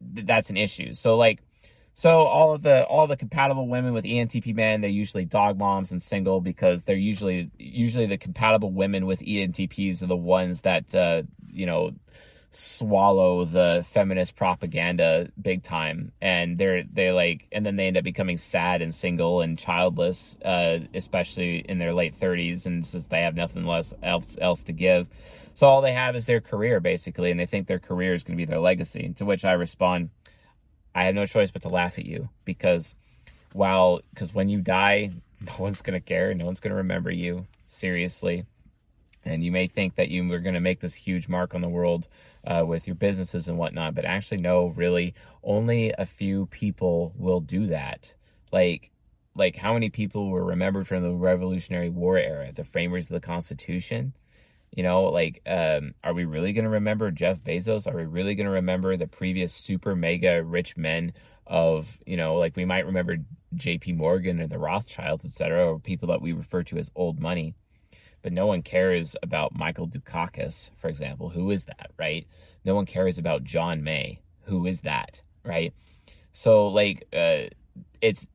[0.00, 0.92] that's an issue.
[0.92, 1.40] So like
[1.94, 5.92] so all of the all the compatible women with ENTP men, they're usually dog moms
[5.92, 10.94] and single because they're usually usually the compatible women with ENTPs are the ones that
[10.94, 11.92] uh, you know
[12.50, 18.04] swallow the feminist propaganda big time and they're they're like and then they end up
[18.04, 23.22] becoming sad and single and childless uh, especially in their late 30s and since they
[23.22, 25.08] have nothing less else else to give
[25.54, 28.36] so all they have is their career, basically, and they think their career is going
[28.36, 29.14] to be their legacy.
[29.16, 30.10] To which I respond,
[30.94, 32.94] I have no choice but to laugh at you because
[33.52, 38.46] while, because when you die, no one's to care, no one's to remember you seriously.
[39.24, 42.08] And you may think that you going to make this huge mark on the world
[42.46, 47.40] uh, with your businesses and whatnot, but actually, no, really, only a few people will
[47.40, 48.14] do that.
[48.52, 48.90] Like,
[49.34, 53.26] like how many people were remembered from the Revolutionary War era, the framers of the
[53.26, 54.12] Constitution?
[54.74, 57.86] You know, like, um, are we really going to remember Jeff Bezos?
[57.86, 61.12] Are we really going to remember the previous super mega rich men
[61.46, 63.18] of, you know, like we might remember
[63.54, 67.54] JP Morgan or the Rothschilds, etc., or people that we refer to as old money.
[68.22, 71.28] But no one cares about Michael Dukakis, for example.
[71.28, 72.26] Who is that, right?
[72.64, 74.22] No one cares about John May.
[74.46, 75.72] Who is that, right?
[76.32, 77.44] So, like, uh,
[78.00, 78.26] it's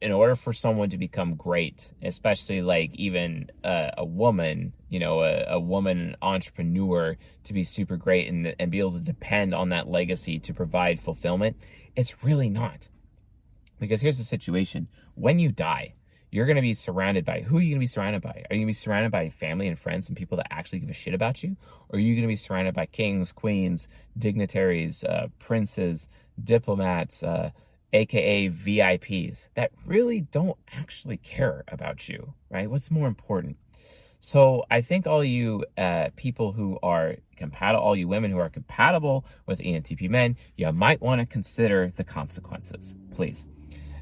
[0.00, 5.44] in order for someone to become great, especially like even a woman, you know, a,
[5.48, 9.88] a, woman entrepreneur to be super great and, and be able to depend on that
[9.88, 11.56] legacy to provide fulfillment,
[11.94, 12.88] it's really not.
[13.80, 15.94] Because here's the situation when you die,
[16.30, 18.44] you're going to be surrounded by who are you going to be surrounded by?
[18.50, 20.90] Are you going to be surrounded by family and friends and people that actually give
[20.90, 21.56] a shit about you?
[21.88, 26.08] Or are you going to be surrounded by kings, queens, dignitaries, uh, princes,
[26.42, 27.50] diplomats, uh,
[27.92, 32.70] aka VIPs, that really don't actually care about you, right?
[32.70, 33.56] What's more important?
[34.20, 38.48] So I think all you uh, people who are compatible, all you women who are
[38.48, 43.46] compatible with ENTP men, you might want to consider the consequences, please.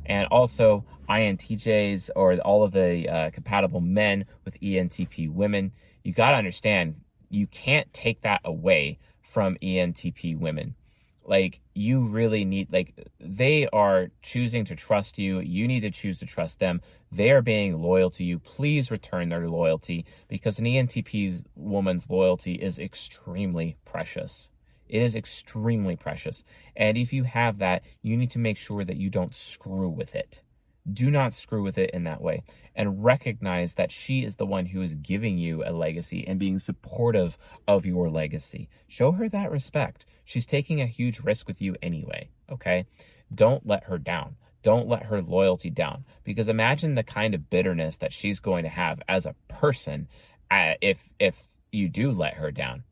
[0.06, 6.30] And also INTJs or all of the uh, compatible men with ENTP women, you got
[6.30, 6.96] to understand
[7.30, 10.76] you can't take that away from ENTP women
[11.24, 15.40] like you really need like they are choosing to trust you.
[15.40, 16.80] You need to choose to trust them.
[17.10, 18.38] They are being loyal to you.
[18.38, 24.50] Please return their loyalty because an entp's woman's loyalty is extremely precious.
[24.88, 26.44] It is extremely precious.
[26.76, 30.14] And if you have that you need to make sure that you don't screw with
[30.14, 30.42] it
[30.90, 32.42] do not screw with it in that way
[32.74, 36.58] and recognize that she is the one who is giving you a legacy and being
[36.58, 38.68] supportive of your legacy.
[38.86, 40.04] Show her that respect.
[40.24, 42.86] She's taking a huge risk with you anyway, okay?
[43.34, 44.36] Don't let her down.
[44.62, 48.70] Don't let her loyalty down because imagine the kind of bitterness that she's going to
[48.70, 50.08] have as a person
[50.50, 52.84] uh, if if you do let her down.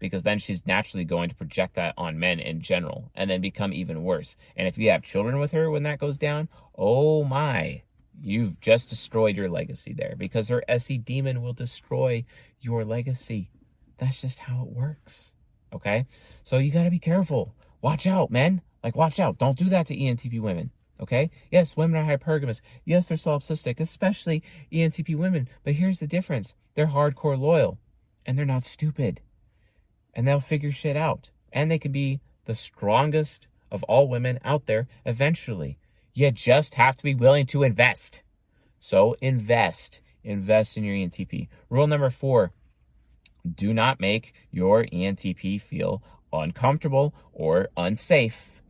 [0.00, 3.72] Because then she's naturally going to project that on men in general and then become
[3.72, 4.34] even worse.
[4.56, 7.82] And if you have children with her when that goes down, oh my,
[8.20, 12.24] you've just destroyed your legacy there because her SE demon will destroy
[12.60, 13.50] your legacy.
[13.98, 15.32] That's just how it works.
[15.72, 16.06] Okay?
[16.42, 17.54] So you got to be careful.
[17.80, 18.62] Watch out, men.
[18.82, 19.38] Like, watch out.
[19.38, 20.70] Don't do that to ENTP women.
[21.00, 21.30] Okay?
[21.50, 22.60] Yes, women are hypergamous.
[22.84, 25.48] Yes, they're solipsistic, especially ENTP women.
[25.64, 27.78] But here's the difference they're hardcore loyal
[28.26, 29.20] and they're not stupid.
[30.14, 31.30] And they'll figure shit out.
[31.52, 35.78] And they can be the strongest of all women out there eventually.
[36.14, 38.22] You just have to be willing to invest.
[38.78, 40.00] So invest.
[40.22, 41.48] Invest in your ENTP.
[41.68, 42.52] Rule number four
[43.54, 48.62] do not make your ENTP feel uncomfortable or unsafe.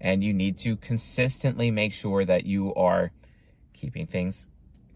[0.00, 3.10] And you need to consistently make sure that you are
[3.72, 4.46] keeping things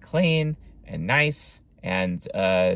[0.01, 2.75] clean and nice and uh,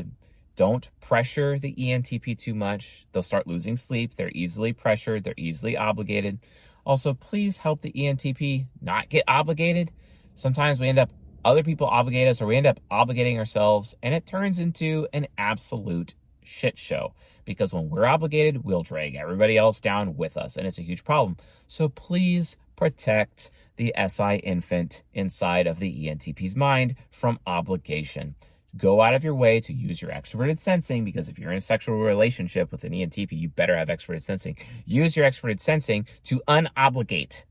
[0.57, 3.07] don't pressure the ENTP too much.
[3.13, 4.15] They'll start losing sleep.
[4.17, 6.39] They're easily pressured, they're easily obligated.
[6.85, 9.93] Also, please help the ENTP not get obligated.
[10.35, 11.11] Sometimes we end up,
[11.45, 15.27] other people obligate us or we end up obligating ourselves, and it turns into an
[15.37, 17.13] absolute shit show
[17.45, 21.05] because when we're obligated, we'll drag everybody else down with us, and it's a huge
[21.05, 21.37] problem.
[21.67, 28.35] So please protect the SI infant inside of the ENTP's mind from obligation.
[28.77, 31.63] Go out of your way to use your extroverted sensing because if you're in a
[31.63, 34.57] sexual relationship with an ENTP, you better have extroverted sensing.
[34.85, 37.45] Use your extroverted sensing to unobligate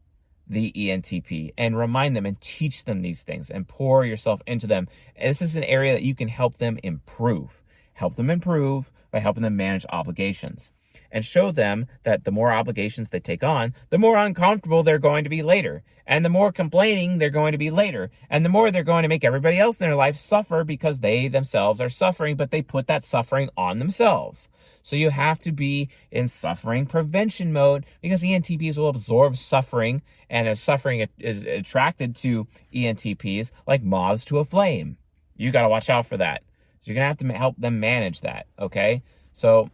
[0.48, 4.88] the ENTP and remind them and teach them these things and pour yourself into them.
[5.16, 7.64] And this is an area that you can help them improve
[7.96, 10.72] help them improve by helping them manage obligations
[11.12, 15.23] and show them that the more obligations they take on, the more uncomfortable they're going
[15.23, 15.84] to be later.
[16.08, 18.12] And the more complaining they're going to be later.
[18.29, 21.27] And the more they're going to make everybody else in their life suffer because they
[21.27, 24.47] themselves are suffering, but they put that suffering on themselves.
[24.84, 30.47] So you have to be in suffering prevention mode because ENTPs will absorb suffering and
[30.47, 34.97] as suffering is attracted to ENTPs like moths to a flame.
[35.36, 36.43] You got to watch out for that.
[36.86, 38.45] So you're gonna have to help them manage that.
[38.60, 39.01] Okay,
[39.34, 39.71] so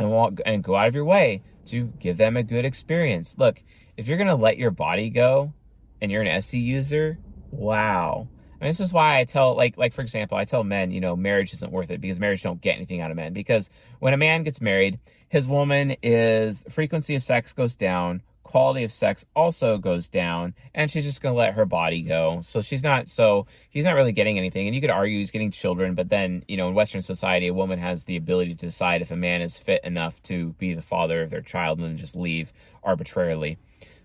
[0.00, 3.36] and walk and go out of your way to give them a good experience.
[3.38, 3.62] Look,
[3.96, 5.52] if you're gonna let your body go,
[6.00, 7.18] and you're an SE user,
[7.50, 8.28] wow.
[8.60, 11.00] I mean, this is why I tell, like, like for example, I tell men, you
[11.00, 13.32] know, marriage isn't worth it because marriage don't get anything out of men.
[13.32, 18.82] Because when a man gets married, his woman is frequency of sex goes down, quality
[18.82, 22.40] of sex also goes down and she's just going to let her body go.
[22.42, 24.66] So she's not so he's not really getting anything.
[24.66, 27.54] And you could argue he's getting children but then you know in western society a
[27.54, 30.82] woman has the ability to decide if a man is fit enough to be the
[30.82, 33.56] father of their child and then just leave arbitrarily.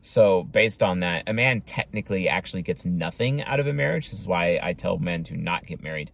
[0.04, 4.12] So based on that a man technically actually gets nothing out of a marriage.
[4.12, 6.12] This is why i tell men to not get married.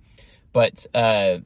[0.54, 1.40] But uh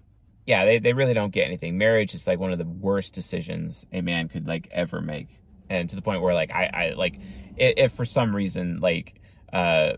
[0.45, 1.79] yeah they, they really don't get anything.
[1.79, 5.89] Marriage is like one of the worst decisions a man could like ever make and
[5.89, 7.19] to the point where like I, I like
[7.57, 9.21] if, for some reason like
[9.53, 9.93] uh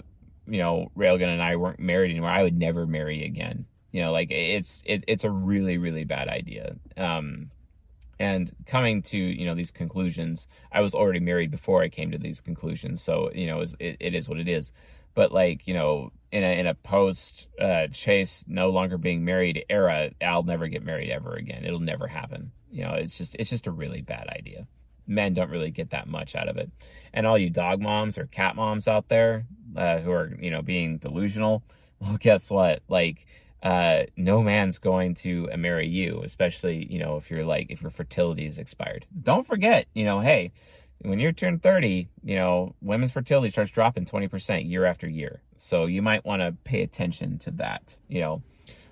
[0.48, 3.66] you know Railgun and I weren't married anymore, I would never marry again.
[3.92, 6.76] You know, like it's it, it's a really really bad idea.
[6.96, 7.52] Um,
[8.20, 12.18] and coming to you know these conclusions, I was already married before I came to
[12.18, 14.72] these conclusions, so you know it, it is what it is.
[15.14, 19.66] But like you know, in a in a post uh, Chase no longer being married
[19.70, 21.66] era, I'll never get married ever again.
[21.66, 22.52] It'll never happen.
[22.72, 24.68] You know, it's just it's just a really bad idea
[25.08, 26.70] men don't really get that much out of it.
[27.14, 30.62] And all you dog moms or cat moms out there uh, who are, you know,
[30.62, 31.64] being delusional,
[32.00, 32.84] well, guess what?
[32.88, 33.26] Like,
[33.64, 37.90] uh, no man's going to marry you, especially, you know, if you're like, if your
[37.90, 39.06] fertility is expired.
[39.20, 40.52] Don't forget, you know, hey,
[41.02, 45.42] when you turn 30, you know, women's fertility starts dropping 20% year after year.
[45.56, 48.44] So you might want to pay attention to that, you know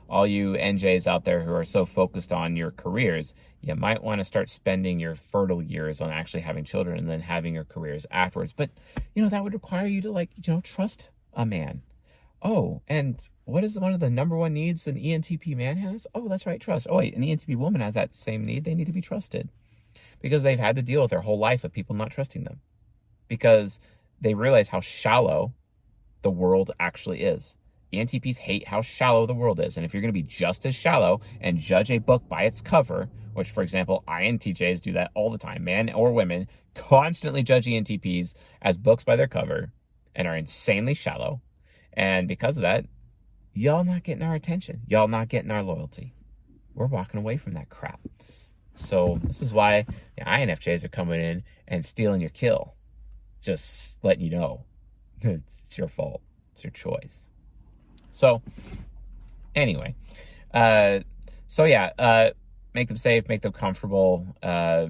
[0.09, 4.19] all you NJs out there who are so focused on your careers, you might want
[4.19, 8.05] to start spending your fertile years on actually having children and then having your careers
[8.11, 8.53] afterwards.
[8.53, 8.69] But,
[9.13, 11.81] you know, that would require you to, like, you know, trust a man.
[12.41, 16.05] Oh, and what is one of the number one needs an ENTP man has?
[16.13, 16.85] Oh, that's right, trust.
[16.89, 18.65] Oh, wait, an ENTP woman has that same need.
[18.65, 19.49] They need to be trusted
[20.21, 22.59] because they've had to deal with their whole life of people not trusting them
[23.27, 23.79] because
[24.21, 25.53] they realize how shallow
[26.21, 27.55] the world actually is.
[27.95, 29.77] ENTPs hate how shallow the world is.
[29.77, 32.61] And if you're going to be just as shallow and judge a book by its
[32.61, 37.65] cover, which, for example, INTJs do that all the time, men or women constantly judge
[37.65, 39.71] ENTPs as books by their cover
[40.15, 41.41] and are insanely shallow.
[41.93, 42.85] And because of that,
[43.53, 44.81] y'all not getting our attention.
[44.87, 46.13] Y'all not getting our loyalty.
[46.73, 47.99] We're walking away from that crap.
[48.75, 49.85] So this is why
[50.17, 52.75] the INFJs are coming in and stealing your kill.
[53.41, 54.65] Just letting you know.
[55.21, 56.21] It's your fault.
[56.51, 57.31] It's your choice.
[58.15, 58.41] So,
[59.53, 59.93] anyway,
[60.53, 60.99] uh,
[61.47, 62.29] so yeah, uh,
[62.73, 64.25] make them safe, make them comfortable.
[64.41, 64.87] Uh,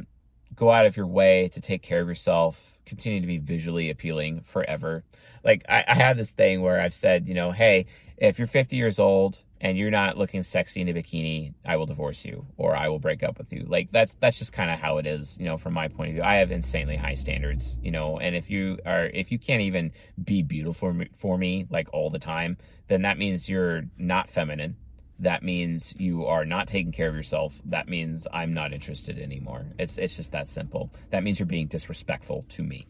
[0.55, 2.77] go out of your way to take care of yourself.
[2.85, 5.03] Continue to be visually appealing forever.
[5.43, 8.75] Like I, I have this thing where I've said, you know, hey, if you're 50
[8.75, 12.75] years old and you're not looking sexy in a bikini, I will divorce you or
[12.75, 13.65] I will break up with you.
[13.67, 16.13] Like that's that's just kind of how it is, you know, from my point of
[16.13, 16.23] view.
[16.23, 19.91] I have insanely high standards, you know, and if you are if you can't even
[20.23, 22.57] be beautiful for me, for me like all the time,
[22.89, 24.75] then that means you're not feminine.
[25.17, 27.59] That means you are not taking care of yourself.
[27.65, 29.65] That means I'm not interested anymore.
[29.79, 30.91] It's it's just that simple.
[31.09, 32.85] That means you're being disrespectful to me.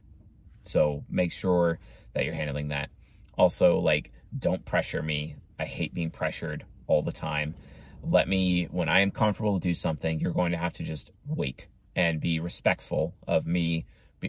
[0.64, 1.80] So make sure
[2.12, 2.90] that you're handling that.
[3.38, 5.36] Also, like, don't pressure me.
[5.60, 7.56] I hate being pressured all the time.
[8.04, 11.12] Let me, when I am comfortable to do something, you're going to have to just
[11.28, 13.86] wait and be respectful of me.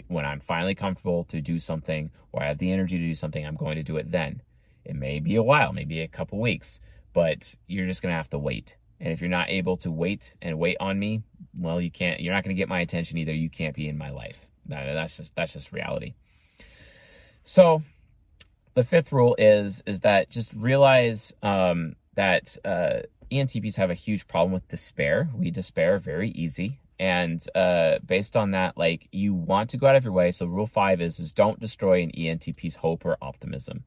[0.09, 3.47] When I'm finally comfortable to do something or I have the energy to do something,
[3.47, 4.43] I'm going to do it then.
[4.85, 6.81] It may be a while, maybe a couple weeks,
[7.12, 8.77] but you're just going to have to wait.
[9.01, 11.22] And if you're not able to wait and wait on me,
[11.59, 13.33] well, you can't, you're not going to get my attention either.
[13.33, 14.49] You can't be in my life.
[14.66, 16.14] That's just, that's just reality.
[17.45, 17.83] So
[18.77, 23.01] the fifth rule is is that just realize um, that uh,
[23.33, 25.31] ENTPs have a huge problem with despair.
[25.35, 29.97] We despair very easy, and uh, based on that, like you want to go out
[29.97, 30.31] of your way.
[30.31, 33.85] So rule five is is don't destroy an ENTP's hope or optimism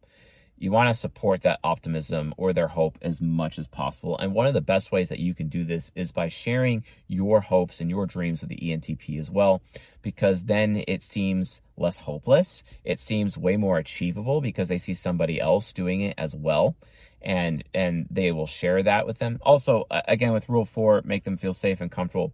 [0.60, 4.18] you want to support that optimism or their hope as much as possible.
[4.18, 7.40] And one of the best ways that you can do this is by sharing your
[7.40, 9.62] hopes and your dreams with the ENTP as well,
[10.02, 12.64] because then it seems less hopeless.
[12.84, 16.76] It seems way more achievable because they see somebody else doing it as well.
[17.22, 19.40] And and they will share that with them.
[19.42, 22.34] Also, again, with rule four, make them feel safe and comfortable.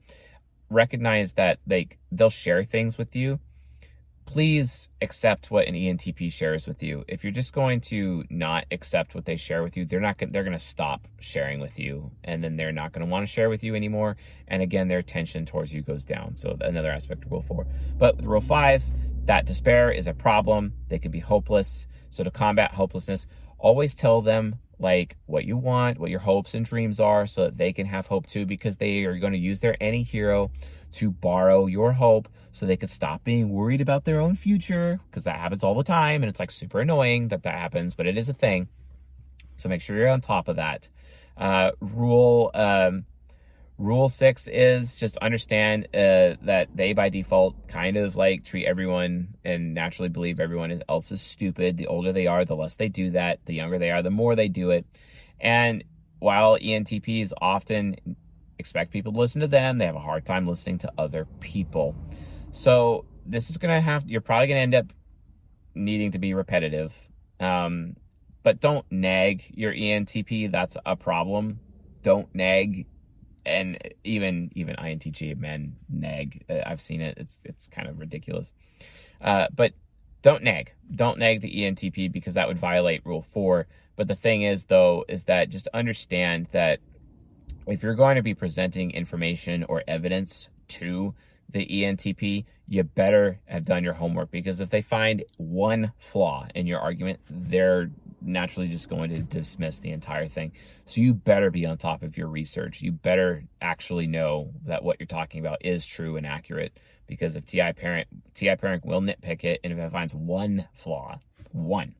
[0.70, 3.40] Recognize that they they'll share things with you
[4.26, 7.06] please accept what an ENTP shares with you.
[7.08, 10.44] If you're just going to not accept what they share with you, they're not they're
[10.44, 13.50] going to stop sharing with you and then they're not going to want to share
[13.50, 14.18] with you anymore
[14.48, 16.36] and again their attention towards you goes down.
[16.36, 17.66] So another aspect of rule 4.
[17.98, 18.92] But with rule 5,
[19.26, 20.74] that despair is a problem.
[20.90, 21.88] They can be hopeless.
[22.10, 26.66] So to combat hopelessness, always tell them like what you want, what your hopes and
[26.66, 29.60] dreams are so that they can have hope too because they are going to use
[29.60, 30.50] their Antihero
[30.96, 35.26] to borrow your hope so they could stop being worried about their own future because
[35.26, 38.18] that happens all the time and it's like super annoying that that happens, but it
[38.18, 38.68] is a thing.
[39.58, 40.90] So make sure you're on top of that.
[41.38, 43.06] Uh, rule um,
[43.78, 49.36] rule six is just understand uh, that they by default kind of like treat everyone
[49.44, 51.78] and naturally believe everyone else is stupid.
[51.78, 53.40] The older they are, the less they do that.
[53.46, 54.86] The younger they are, the more they do it.
[55.40, 55.84] And
[56.20, 57.98] while ENTPs often
[58.60, 59.78] expect people to listen to them.
[59.78, 61.96] They have a hard time listening to other people.
[62.52, 64.94] So this is going to have, you're probably going to end up
[65.74, 66.96] needing to be repetitive.
[67.40, 67.96] Um,
[68.44, 70.52] but don't nag your ENTP.
[70.52, 71.60] That's a problem.
[72.04, 72.86] Don't nag.
[73.44, 76.46] And even even INTJ men nag.
[76.50, 77.18] Uh, I've seen it.
[77.18, 78.54] It's it's kind of ridiculous.
[79.22, 79.74] Uh, but
[80.22, 80.74] don't nag.
[80.94, 83.68] Don't nag the ENTP because that would violate rule four.
[83.96, 86.80] But the thing is, though, is that just understand that
[87.68, 91.14] if you're going to be presenting information or evidence to
[91.50, 96.68] the ENTP, you better have done your homework because if they find one flaw in
[96.68, 97.90] your argument, they're
[98.22, 100.52] naturally just going to dismiss the entire thing.
[100.86, 102.82] So you better be on top of your research.
[102.82, 107.46] You better actually know that what you're talking about is true and accurate because if
[107.46, 111.20] TI parent TI parent will nitpick it and if it finds one flaw,
[111.52, 111.96] one,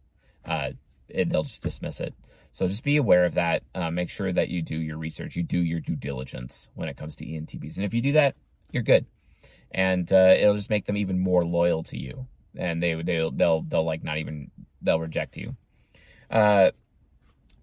[0.46, 0.72] uh,
[1.08, 2.14] it, they'll just dismiss it.
[2.56, 3.64] So just be aware of that.
[3.76, 6.96] Uh, make sure that you do your research, you do your due diligence when it
[6.96, 7.76] comes to ENTPs.
[7.76, 8.36] And if you do that,
[8.72, 9.08] you're good.
[9.72, 12.28] And uh, it'll just make them even more loyal to you.
[12.56, 14.52] And they they'll they'll they'll like not even
[14.82, 15.58] they'll reject you.
[16.32, 16.72] Uh,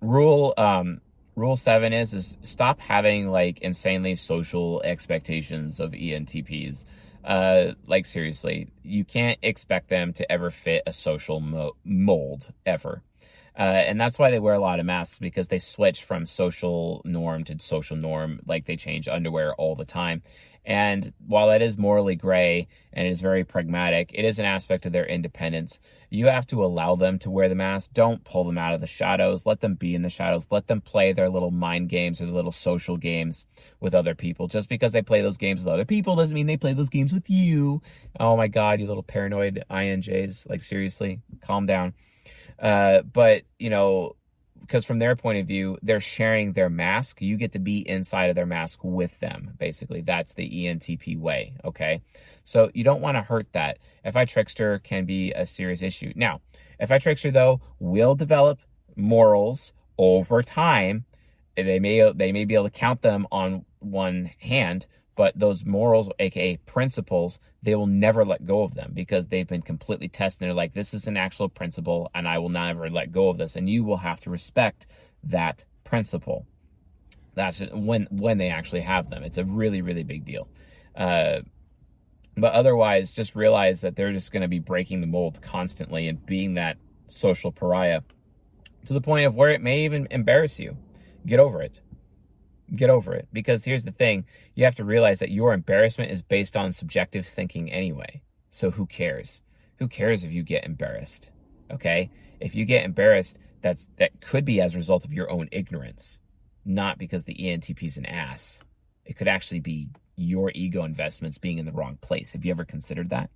[0.02, 1.00] rule um,
[1.36, 6.84] rule seven is is stop having like insanely social expectations of ENTPs.
[7.24, 13.02] Uh, like seriously, you can't expect them to ever fit a social mo- mold ever.
[13.58, 17.02] Uh, and that's why they wear a lot of masks because they switch from social
[17.04, 18.40] norm to social norm.
[18.46, 20.22] Like they change underwear all the time.
[20.64, 24.92] And while that is morally gray and is very pragmatic, it is an aspect of
[24.92, 25.80] their independence.
[26.08, 27.90] You have to allow them to wear the mask.
[27.94, 29.44] Don't pull them out of the shadows.
[29.44, 30.46] Let them be in the shadows.
[30.50, 33.44] Let them play their little mind games or their little social games
[33.80, 34.46] with other people.
[34.46, 37.12] Just because they play those games with other people doesn't mean they play those games
[37.12, 37.82] with you.
[38.20, 40.48] Oh my God, you little paranoid INJs.
[40.48, 41.94] Like, seriously, calm down.
[42.58, 44.16] Uh, but you know,
[44.60, 47.20] because from their point of view, they're sharing their mask.
[47.20, 49.54] You get to be inside of their mask with them.
[49.58, 51.54] Basically, that's the ENTP way.
[51.64, 52.02] Okay,
[52.44, 53.78] so you don't want to hurt that.
[54.10, 56.12] FI Trickster can be a serious issue.
[56.16, 56.40] Now,
[56.86, 58.60] FI Trickster though will develop
[58.96, 61.04] morals over time
[61.56, 66.10] they may they may be able to count them on one hand, but those morals,
[66.18, 70.46] aka principles, they will never let go of them because they've been completely tested.
[70.46, 73.56] They're like, this is an actual principle, and I will never let go of this.
[73.56, 74.86] And you will have to respect
[75.24, 76.46] that principle.
[77.34, 79.22] That's when when they actually have them.
[79.22, 80.48] It's a really really big deal.
[80.94, 81.40] Uh,
[82.36, 86.24] but otherwise, just realize that they're just going to be breaking the mold constantly and
[86.24, 88.00] being that social pariah
[88.86, 90.76] to the point of where it may even embarrass you.
[91.26, 91.80] Get over it.
[92.74, 93.28] Get over it.
[93.32, 97.26] Because here's the thing you have to realize that your embarrassment is based on subjective
[97.26, 98.22] thinking anyway.
[98.50, 99.42] So who cares?
[99.78, 101.30] Who cares if you get embarrassed?
[101.70, 102.10] Okay?
[102.40, 106.18] If you get embarrassed, that's that could be as a result of your own ignorance,
[106.64, 108.62] not because the ENTP is an ass.
[109.04, 112.32] It could actually be your ego investments being in the wrong place.
[112.32, 113.30] Have you ever considered that?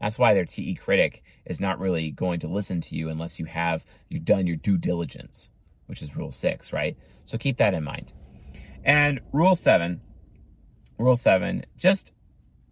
[0.00, 3.46] That's why their TE critic is not really going to listen to you unless you
[3.46, 5.50] have you've done your due diligence,
[5.86, 6.96] which is rule 6, right?
[7.24, 8.12] So keep that in mind.
[8.84, 10.00] And rule 7,
[10.98, 12.12] rule 7, just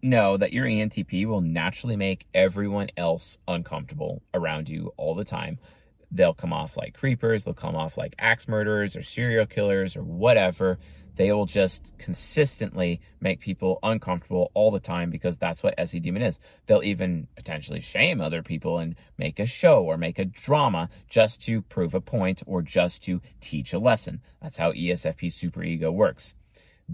[0.01, 5.59] know that your ENTP will naturally make everyone else uncomfortable around you all the time.
[6.11, 10.03] They'll come off like creepers, they'll come off like axe murderers or serial killers or
[10.03, 10.77] whatever
[11.15, 16.21] they will just consistently make people uncomfortable all the time because that's what SE Demon
[16.21, 16.39] is.
[16.65, 21.41] They'll even potentially shame other people and make a show or make a drama just
[21.43, 24.21] to prove a point or just to teach a lesson.
[24.41, 26.33] That's how ESFP superego works.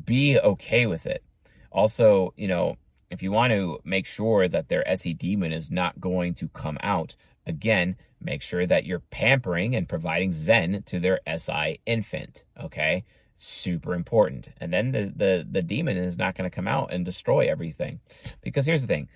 [0.05, 1.23] Be okay with it.
[1.71, 2.77] Also, you know,
[3.09, 6.77] if you want to make sure that their SE demon is not going to come
[6.81, 7.15] out,
[7.47, 13.03] again, make sure that you're pampering and providing Zen to their SI infant, okay?
[13.37, 14.49] super important.
[14.59, 17.99] And then the the the demon is not going to come out and destroy everything.
[18.41, 19.07] Because here's the thing.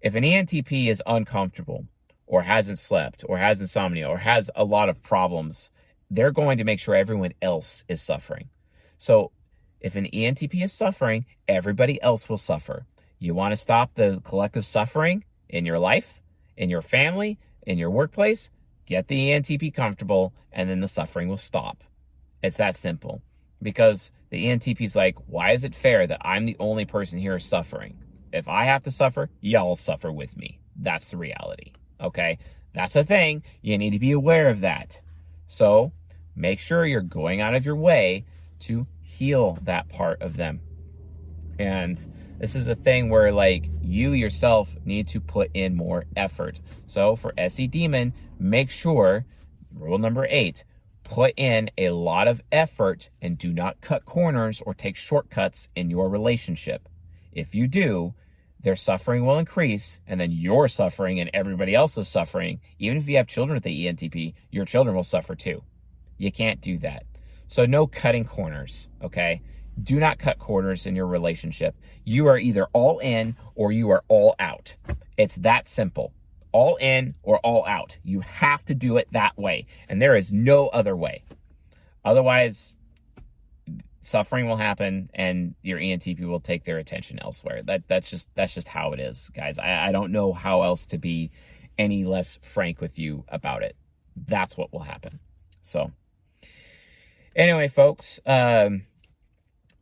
[0.00, 1.86] If an ENTP is uncomfortable
[2.26, 5.70] or hasn't slept or has insomnia or has a lot of problems,
[6.10, 8.48] they're going to make sure everyone else is suffering.
[8.96, 9.32] So
[9.80, 12.86] if an ENTP is suffering, everybody else will suffer.
[13.18, 16.22] You want to stop the collective suffering in your life,
[16.56, 18.50] in your family, in your workplace?
[18.86, 21.84] Get the ENTP comfortable, and then the suffering will stop.
[22.42, 23.22] It's that simple
[23.62, 27.38] because the ENTP is like, why is it fair that I'm the only person here
[27.38, 27.98] suffering?
[28.32, 30.60] If I have to suffer, y'all suffer with me.
[30.76, 31.72] That's the reality.
[32.00, 32.38] Okay?
[32.72, 33.42] That's a thing.
[33.60, 35.00] You need to be aware of that.
[35.46, 35.92] So
[36.36, 38.24] make sure you're going out of your way
[38.60, 40.60] to heal that part of them.
[41.60, 42.02] And
[42.38, 46.58] this is a thing where, like, you yourself need to put in more effort.
[46.86, 49.26] So for SE Demon, make sure,
[49.74, 50.64] rule number eight,
[51.04, 55.90] put in a lot of effort and do not cut corners or take shortcuts in
[55.90, 56.88] your relationship.
[57.30, 58.14] If you do,
[58.62, 63.18] their suffering will increase, and then your suffering and everybody else's suffering, even if you
[63.18, 65.62] have children with the ENTP, your children will suffer too.
[66.16, 67.04] You can't do that.
[67.48, 69.42] So, no cutting corners, okay?
[69.80, 71.76] Do not cut corners in your relationship.
[72.04, 74.76] You are either all in or you are all out.
[75.16, 76.12] It's that simple
[76.52, 77.98] all in or all out.
[78.02, 79.66] You have to do it that way.
[79.88, 81.22] And there is no other way.
[82.04, 82.74] Otherwise,
[84.00, 87.62] suffering will happen and your ENTP will take their attention elsewhere.
[87.62, 89.58] That that's just that's just how it is, guys.
[89.58, 91.30] I, I don't know how else to be
[91.78, 93.76] any less frank with you about it.
[94.16, 95.20] That's what will happen.
[95.62, 95.92] So
[97.36, 98.82] anyway, folks, um,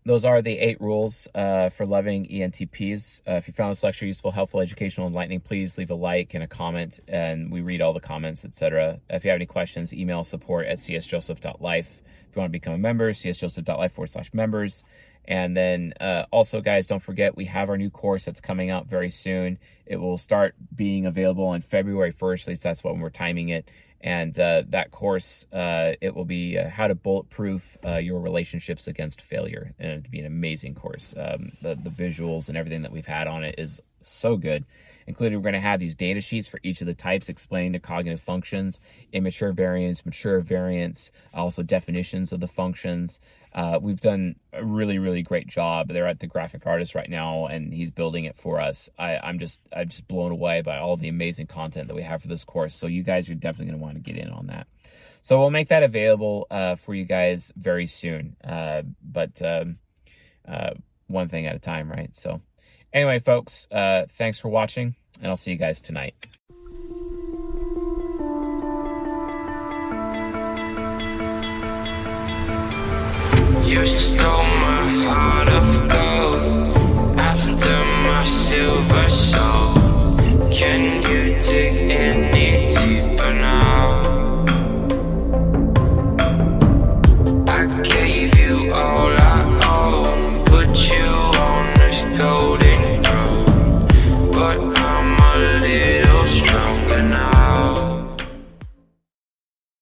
[0.09, 3.21] those are the eight rules uh, for loving ENTPs.
[3.29, 6.43] Uh, if you found this lecture useful, helpful, educational, enlightening, please leave a like and
[6.43, 9.01] a comment, and we read all the comments, etc.
[9.11, 12.01] If you have any questions, email support at csjoseph.life.
[12.31, 14.83] If you want to become a member, csjoseph.life forward slash members.
[15.29, 18.87] And then uh, also, guys, don't forget we have our new course that's coming out
[18.87, 19.59] very soon.
[19.85, 23.71] It will start being available on February 1st, at least that's when we're timing it.
[24.01, 28.89] And uh, that course uh, it will be uh, how to bulletproof uh, your relationships
[28.89, 29.75] against failure.
[29.79, 31.15] And it'll be an amazing course.
[31.15, 34.65] Um, the, the visuals and everything that we've had on it is so good
[35.09, 37.79] including we're going to have these data sheets for each of the types explaining the
[37.79, 38.79] cognitive functions
[39.11, 43.21] immature variants, mature variants, also definitions of the functions.
[43.55, 45.89] Uh, we've done a really really great job.
[45.89, 48.91] They're at the graphic artist right now and he's building it for us.
[48.99, 52.21] I, i'm just i'm just blown away by all the amazing content that we have
[52.23, 54.49] for this course so you guys are definitely going to want to get in on
[54.49, 54.67] that.
[55.23, 58.37] So we'll make that available uh, for you guys very soon.
[58.45, 59.79] Uh, but um,
[60.47, 60.75] uh,
[61.07, 62.15] one thing at a time right?
[62.15, 62.43] So
[62.93, 66.15] Anyway, folks, uh, thanks for watching, and I'll see you guys tonight.
[73.67, 77.77] You stole my heart of gold after
[78.09, 79.75] my silver soul.
[80.51, 80.98] Can